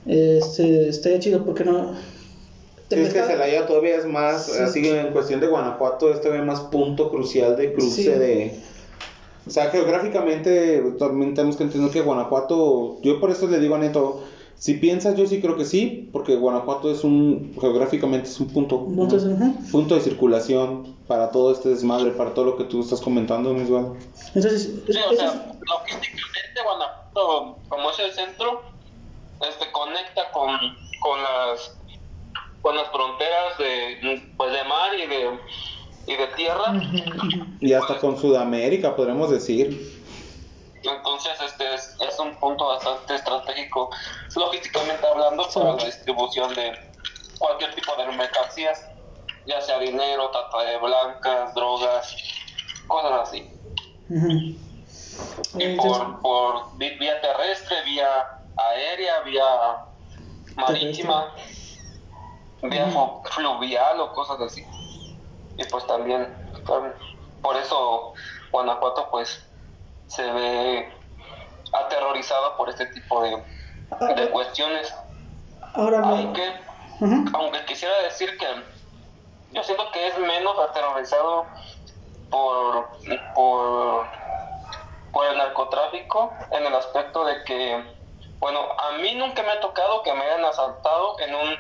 [0.06, 1.94] este, estaría chido porque no.
[2.90, 6.62] Sí, es que Celaya todavía es más, así en cuestión de Guanajuato, es todavía más
[6.62, 8.60] punto crucial de cruce de.
[9.46, 13.80] O sea, geográficamente también tenemos que entender que Guanajuato, yo por eso le digo a
[13.80, 14.24] Neto,
[14.56, 18.86] si piensas, yo sí creo que sí, porque Guanajuato es un, geográficamente es un punto,
[18.86, 23.94] punto de circulación para todo este desmadre, para todo lo que tú estás comentando, Misval.
[24.34, 28.62] Entonces, sí, o sea, logísticamente Guanajuato, como es el centro,
[29.50, 30.58] este conecta con,
[31.00, 31.78] con las
[32.62, 35.40] con las fronteras de pues de mar y de
[36.08, 36.74] y de tierra.
[37.60, 40.02] Y hasta con Sudamérica podremos decir.
[40.84, 43.90] Entonces este es, es un punto bastante estratégico
[44.36, 46.74] logísticamente hablando para la distribución de
[47.40, 48.86] cualquier tipo de mercancías
[49.46, 52.16] ya sea dinero, trata de blancas, drogas,
[52.88, 53.50] cosas así.
[55.58, 59.86] Y por, por vía terrestre, vía aérea, vía
[60.56, 61.34] marítima,
[62.62, 62.88] vía
[63.24, 64.66] fluvial o cosas así.
[65.58, 66.28] Y pues también,
[67.42, 68.14] por eso
[68.52, 69.46] Guanajuato pues
[70.08, 70.94] se ve
[71.74, 73.44] aterrorizado por este tipo de,
[74.16, 74.94] de cuestiones.
[75.74, 76.54] Ahora aunque,
[77.34, 78.46] aunque quisiera decir que
[79.52, 81.46] yo siento que es menos aterrorizado
[82.30, 82.90] por,
[83.36, 84.08] por,
[85.12, 87.84] por el narcotráfico en el aspecto de que,
[88.44, 91.56] bueno, a mí nunca me ha tocado que me hayan asaltado en un,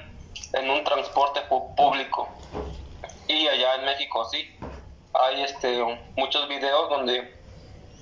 [0.51, 1.39] en un transporte
[1.77, 2.27] público.
[3.29, 4.53] Y allá en México sí.
[5.13, 5.81] Hay este,
[6.17, 7.39] muchos videos donde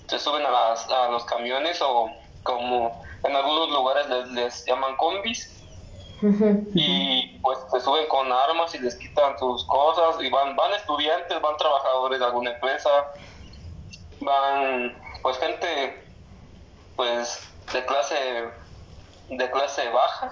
[0.07, 2.09] se suben a, las, a los camiones o
[2.41, 5.63] como en algunos lugares les, les llaman combis
[6.73, 11.39] y pues se suben con armas y les quitan sus cosas y van van estudiantes
[11.41, 13.11] van trabajadores de alguna empresa
[14.21, 16.03] van pues gente
[16.95, 18.60] pues de clase
[19.37, 20.31] de clase baja.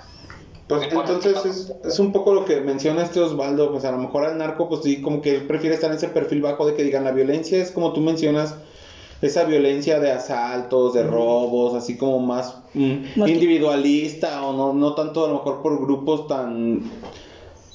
[0.68, 4.26] Pues entonces es, es, un poco lo que menciona este Osvaldo, pues a lo mejor
[4.26, 6.84] al narco, pues sí, como que él prefiere estar en ese perfil bajo de que
[6.84, 8.54] digan la violencia es como tú mencionas,
[9.22, 15.26] esa violencia de asaltos, de robos, así como más, mm, individualista o no, no tanto
[15.26, 16.84] a lo mejor por grupos tan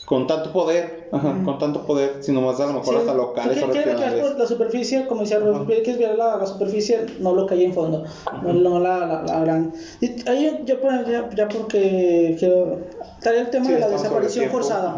[0.05, 4.21] con tanto poder, con tanto poder, sino más a lo mejor hasta locales o regionales.
[4.21, 7.55] por la superficie, como decía Robert, que es ver la, la, superficie, no lo que
[7.55, 8.05] hay en fondo,
[8.43, 9.73] no, la, la, la, gran.
[10.01, 12.81] Y ahí yo, ya, ya porque quiero
[13.21, 14.97] traer el tema de la desaparición forzada,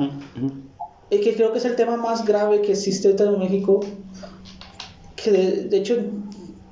[1.09, 3.81] y que creo que es el tema más grave que existe en México,
[5.15, 5.99] que de hecho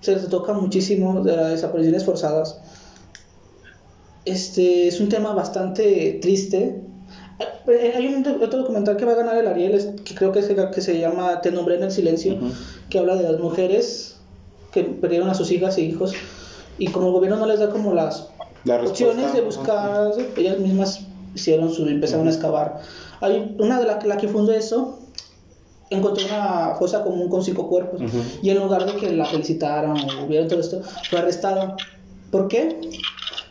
[0.01, 2.61] se toca muchísimo de las desapariciones forzadas.
[4.25, 6.84] Este es un tema bastante triste.
[7.67, 10.49] Eh, hay un otro documental que va a ganar el Ariel, que creo que, es,
[10.49, 12.39] que se llama Te nombré en el silencio,
[12.91, 14.17] que habla de las mujeres
[14.73, 16.13] que perdieron a sus hijas e hijos
[16.79, 18.29] y como el gobierno no les da como las
[18.67, 21.01] opciones de buscar, ellas mismas
[21.35, 22.81] hicieron su, empezaron a excavar.
[23.21, 24.99] Hay una de las la que fundó eso,
[25.91, 28.01] encontró una fosa común con cinco cuerpos
[28.43, 31.77] y en lugar de que la felicitaran o vieran todo esto, fue arrestada.
[32.31, 32.81] ¿Por qué?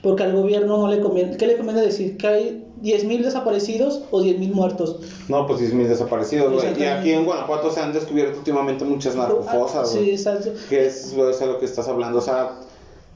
[0.02, 2.18] Porque al gobierno no le conviene, ¿qué le conviene decir?
[2.18, 4.98] ¿Que hay 10.000 desaparecidos o 10.000 muertos?
[5.30, 10.12] No, pues 10.000 desaparecidos, Y aquí en Guanajuato se han descubierto últimamente muchas narcofosas, Sí,
[10.12, 10.52] exacto.
[10.70, 12.60] Que es, es lo que estás hablando, o sea,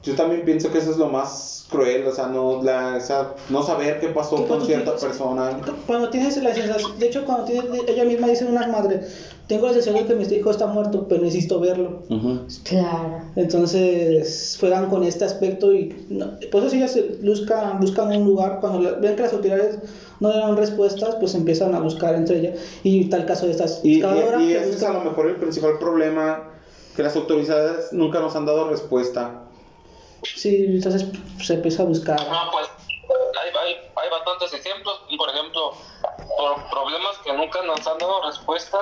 [0.02, 3.62] yo también pienso que eso es lo más cruel, o sea, no, la, esa, no
[3.62, 5.60] saber qué pasó con cierta persona.
[5.86, 9.02] Cuando tienes la sensación, de hecho, cuando tienes, ella misma dice una madre,
[9.48, 12.02] tengo la sensación de que mi hijo está muerto, pero necesito verlo.
[12.62, 13.22] Claro.
[13.36, 15.86] Entonces, juegan con este aspecto y
[16.50, 19.78] por eso si ellas buscan, buscan un lugar, cuando ven que las autoridades
[20.20, 22.58] no dan respuestas, pues empiezan a buscar entre ellas.
[22.82, 24.04] Y tal caso de estas Y, y,
[24.40, 26.44] y ese es a lo mejor el principal problema,
[26.96, 29.47] que las autoridades nunca nos han dado respuesta
[30.22, 31.06] Sí, entonces
[31.40, 32.20] se empieza a buscar.
[32.20, 32.68] No, pues
[33.40, 35.00] hay, hay, hay bastantes ejemplos.
[35.16, 35.74] Por ejemplo,
[36.36, 38.78] por problemas que nunca nos han dado respuesta.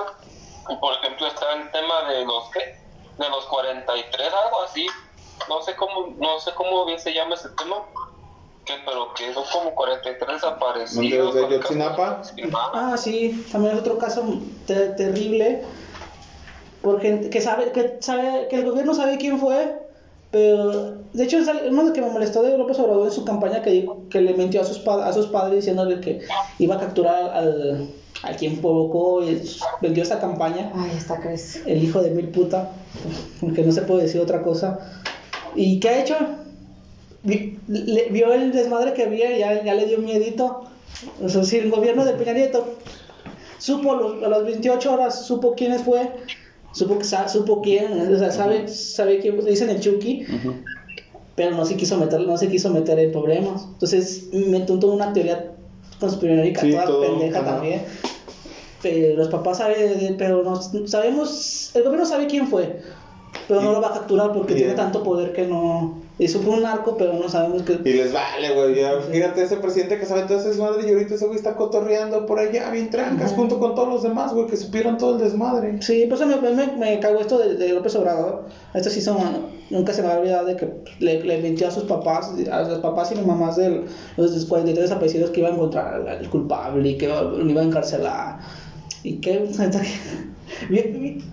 [0.80, 2.86] Por ejemplo, está el tema de los ¿qué?
[3.18, 4.86] de los 43, algo así.
[5.48, 7.76] No sé cómo, no sé cómo bien se llama ese tema.
[8.64, 11.34] Que, pero que son como 43 desaparecidos.
[11.34, 12.22] ¿De Yotzinapa?
[12.74, 14.24] Ah, sí, también es otro caso
[14.66, 15.64] terrible.
[16.82, 19.85] Porque que sabe, que sabe, que el gobierno sabe quién fue,
[20.36, 23.70] pero, de hecho, uno de que me molestó de López Obrador en su campaña que
[23.70, 26.20] dijo que le mintió a sus, a sus padres diciéndole que
[26.58, 27.88] iba a capturar al,
[28.22, 29.40] a quien provocó y
[29.80, 30.70] vendió esta campaña.
[30.74, 31.62] Ay, está crees.
[31.64, 32.70] El hijo de mil puta,
[33.40, 34.78] aunque no se puede decir otra cosa.
[35.54, 36.16] ¿Y qué ha hecho?
[37.22, 40.64] vio el desmadre que había y ya, ya le dio miedito.
[41.26, 42.74] Sea, si el gobierno de Peña Nieto
[43.56, 46.10] supo a las 28 horas, supo quiénes fue
[46.76, 50.26] supo, supo quién, o sea, sabe, sabe quién, le dicen el Chucky,
[51.34, 53.64] pero no se quiso meter, no se quiso meter en problemas.
[53.72, 55.52] Entonces me toda una teoría
[55.98, 57.82] conspiranoica toda pendeja también.
[58.82, 60.56] Pero los papás saben, pero no,
[60.86, 62.80] sabemos, el gobierno sabe quién fue,
[63.48, 66.02] pero no lo va a capturar porque tiene tanto poder que no.
[66.18, 67.74] Eso fue un narco, pero no sabemos que.
[67.84, 68.74] Y les vale, güey.
[69.12, 72.38] Fíjate, ese presidente que sabe todo ese desmadre y ahorita ese güey está cotorreando por
[72.38, 75.82] allá, bien trancas, junto con todos los demás, güey, que supieron todo el desmadre.
[75.82, 78.46] Sí, pues me, me, me cagó esto de, de, López Obrador.
[78.72, 79.18] Esto sí son.
[79.68, 82.62] Nunca se me va a olvidar de que le, le mintió a sus papás, a
[82.62, 83.84] los papás y las mamás de
[84.16, 88.38] los 43 desaparecidos que iba a encontrar al culpable y que lo iba a encarcelar.
[89.02, 89.50] Y que.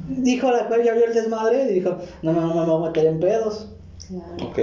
[0.09, 2.87] dijo la cual ya vio el desmadre y dijo: No, no, no me voy a
[2.87, 3.69] meter en pedos.
[4.43, 4.59] Ok.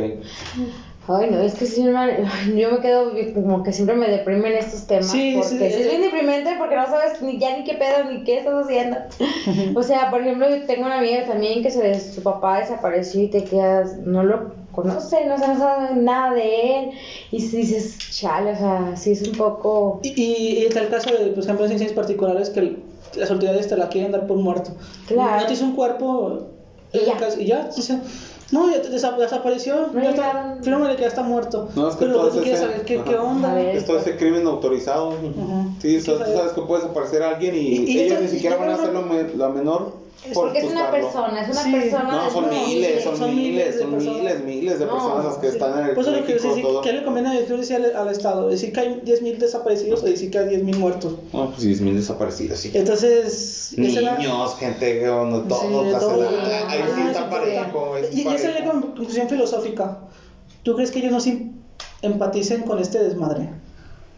[1.08, 1.82] Ay, no, es que sí,
[2.56, 5.10] yo me quedo como que siempre me deprimen estos temas.
[5.10, 8.22] Sí, porque sí, es bien deprimente porque no sabes ni ya ni qué pedo ni
[8.22, 8.98] qué estás haciendo.
[9.78, 13.28] o sea, por ejemplo, yo tengo una amiga también que se, su papá desapareció y
[13.28, 16.90] te quedas, no lo conoce, no, se no sabe nada de él.
[17.32, 20.00] Y si dices, chale, o sea, sí es un poco.
[20.02, 22.76] Y, y, en el caso de, por ejemplo, en ciencias particulares, que
[23.16, 24.72] las autoridades te la quieren dar por muerto.
[25.08, 25.44] Claro.
[25.44, 26.46] No hizo un cuerpo.
[26.92, 27.16] Y ya.
[27.38, 27.98] Y ya, dice,
[28.50, 29.88] no, ya desapareció.
[29.92, 31.68] No ya está, fírmale que ya está muerto.
[31.76, 33.60] No, es que Pero lo que tú quieres saber, ¿qué, ¿qué, onda?
[33.60, 35.14] Es todo ese crimen autorizado.
[35.80, 38.92] Sí, tú sabes que puedes aparecer a alguien y, ellos ni siquiera van a hacer
[38.92, 39.99] lo, lo menor
[40.34, 42.12] porque es una persona, es una persona.
[42.12, 45.94] No, son miles, son, miles, son miles, miles de personas las que están en el
[45.94, 46.36] Pues lo que
[46.82, 48.48] ¿qué le conviene decir al, Estado?
[48.48, 51.14] ¿Decir que hay 10.000 desaparecidos o decir que hay 10.000 muertos?
[51.32, 52.70] No, pues 10.000 desaparecidos, sí.
[52.74, 53.74] Entonces.
[53.76, 56.28] Niños, gente, todo, todo,
[56.68, 57.94] Ahí sí está parejo.
[58.12, 60.00] Y esa es la conclusión filosófica.
[60.62, 61.50] ¿Tú crees que ellos no se
[62.02, 63.48] empaticen con este desmadre?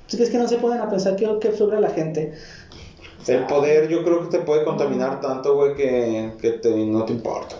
[0.08, 2.34] ¿Tú crees que no se pueden a pensar qué, qué sufre la gente?
[3.26, 7.12] El poder yo creo que te puede contaminar tanto, güey, que, que te, no te
[7.12, 7.56] importa.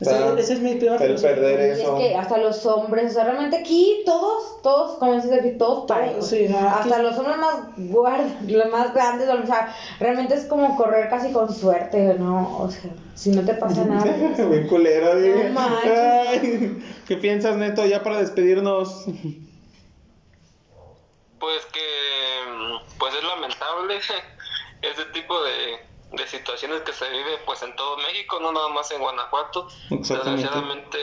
[0.00, 1.96] ese, es mi primer El perder eso.
[1.96, 5.86] es que hasta los hombres, o sea, realmente aquí todos, todos, como dices aquí, todos
[5.86, 6.26] parejos.
[6.26, 11.08] Sí, hasta los hombres más guardas, los más grandes, o sea, realmente es como correr
[11.08, 12.58] casi con suerte, ¿no?
[12.58, 14.04] O sea, si no te pasa nada.
[14.38, 19.04] Muy culero, no Ay, ¿Qué piensas, Neto, ya para despedirnos?
[21.38, 21.80] Pues que,
[22.98, 24.00] pues es lamentable
[24.90, 25.78] ese tipo de,
[26.12, 29.68] de situaciones que se vive pues en todo México, no nada más en Guanajuato.
[29.90, 30.98] Desgraciadamente,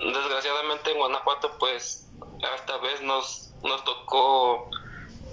[0.00, 2.08] desgraciadamente en Guanajuato pues
[2.56, 4.68] esta vez nos, nos tocó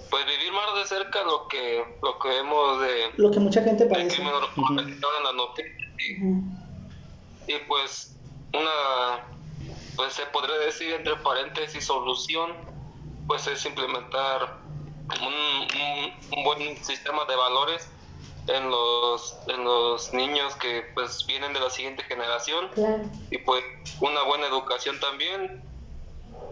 [0.09, 3.85] pues vivir más de cerca lo que lo que vemos de lo que mucha gente
[3.85, 4.21] padece.
[4.21, 5.73] en la noticia.
[5.99, 8.15] Y, y, pues
[8.53, 9.25] una
[9.95, 12.53] pues se podría decir entre paréntesis solución
[13.27, 14.59] pues es implementar
[15.21, 17.87] un, un, buen sistema de valores
[18.47, 22.69] en los, en los niños que pues vienen de la siguiente generación
[23.31, 23.63] y pues
[24.01, 25.63] una buena educación también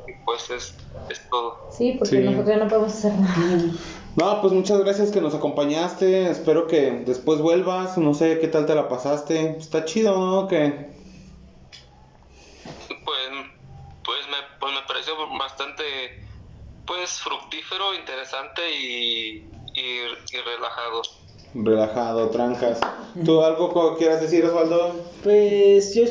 [0.08, 0.76] y pues es,
[1.10, 1.68] es todo.
[1.72, 3.74] Sí, porque nosotros ya no podemos hacer nada.
[4.16, 6.30] No, pues muchas gracias que nos acompañaste.
[6.30, 7.98] Espero que después vuelvas.
[7.98, 9.58] No sé qué tal te la pasaste.
[9.58, 10.48] Está chido, ¿no?
[10.48, 10.90] Que...
[12.88, 13.30] Pues,
[14.06, 15.84] pues, me, pues me pareció bastante
[17.14, 21.02] fructífero, interesante y, y, relajado.
[21.54, 22.80] Relajado, trancas.
[23.24, 24.94] ¿Tú algo quieras decir, Osvaldo?
[25.24, 26.04] Pues yo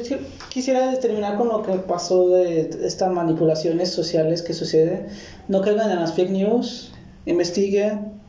[0.48, 5.08] quisiera terminar con lo que pasó de estas manipulaciones sociales que suceden.
[5.48, 6.92] No caigan en las fake news,
[7.26, 8.20] investiguen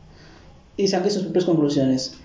[0.76, 2.18] y saquen sus propias conclusiones.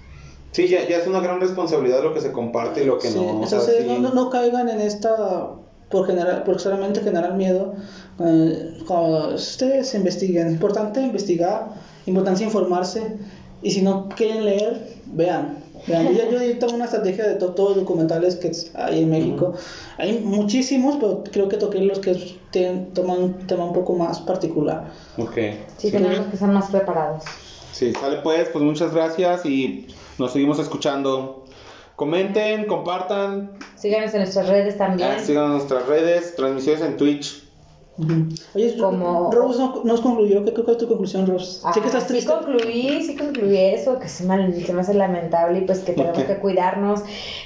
[0.52, 3.44] Sí, ya, ya es una gran responsabilidad lo que se comparte y lo que no.
[3.44, 5.52] Entonces, no, no, no caigan en esta
[5.92, 7.74] por, generar, por solamente generar miedo.
[8.20, 11.70] Eh, cuando ustedes investiguen, es importante investigar,
[12.06, 13.18] importante informarse
[13.62, 15.64] y si no quieren leer, vean.
[15.88, 16.16] vean.
[16.16, 19.54] Yo, yo tengo una estrategia de todos los documentales que hay en México.
[19.98, 22.38] Hay muchísimos, pero creo que toqué los que
[22.94, 24.92] toman un tema un poco más particular.
[25.18, 25.38] Ok.
[25.78, 27.24] Sí, tenemos que estar más preparados.
[27.72, 29.88] Sí, sale pues, pues muchas gracias y
[30.18, 31.41] nos seguimos escuchando.
[32.02, 33.52] Comenten, compartan.
[33.76, 35.08] Síganos en nuestras redes también.
[35.08, 37.44] Ah, síganos en nuestras redes, transmisiones en Twitch.
[38.56, 39.30] Oye, como...
[39.32, 40.44] Rose no, nos concluyó.
[40.44, 41.62] ¿Qué, fue tu conclusión, Rose?
[41.72, 42.32] sí, que estás triste.
[42.32, 45.94] sí concluí, sí concluí eso, que se me, se me hace lamentable y pues que
[45.94, 47.02] tenemos que cuidarnos,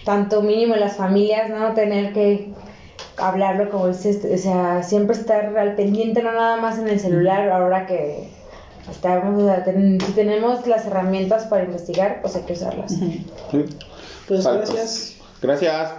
[0.06, 1.74] tanto mínimo las familias, ¿no?
[1.74, 2.54] Tener que
[3.18, 7.50] hablarlo como dices, o sea, siempre estar al pendiente, no nada más en el celular,
[7.50, 8.30] ahora que
[8.90, 12.94] estamos, si tenemos las herramientas para investigar, pues hay que usarlas.
[14.28, 15.16] Pues gracias.
[15.42, 15.92] Gracias.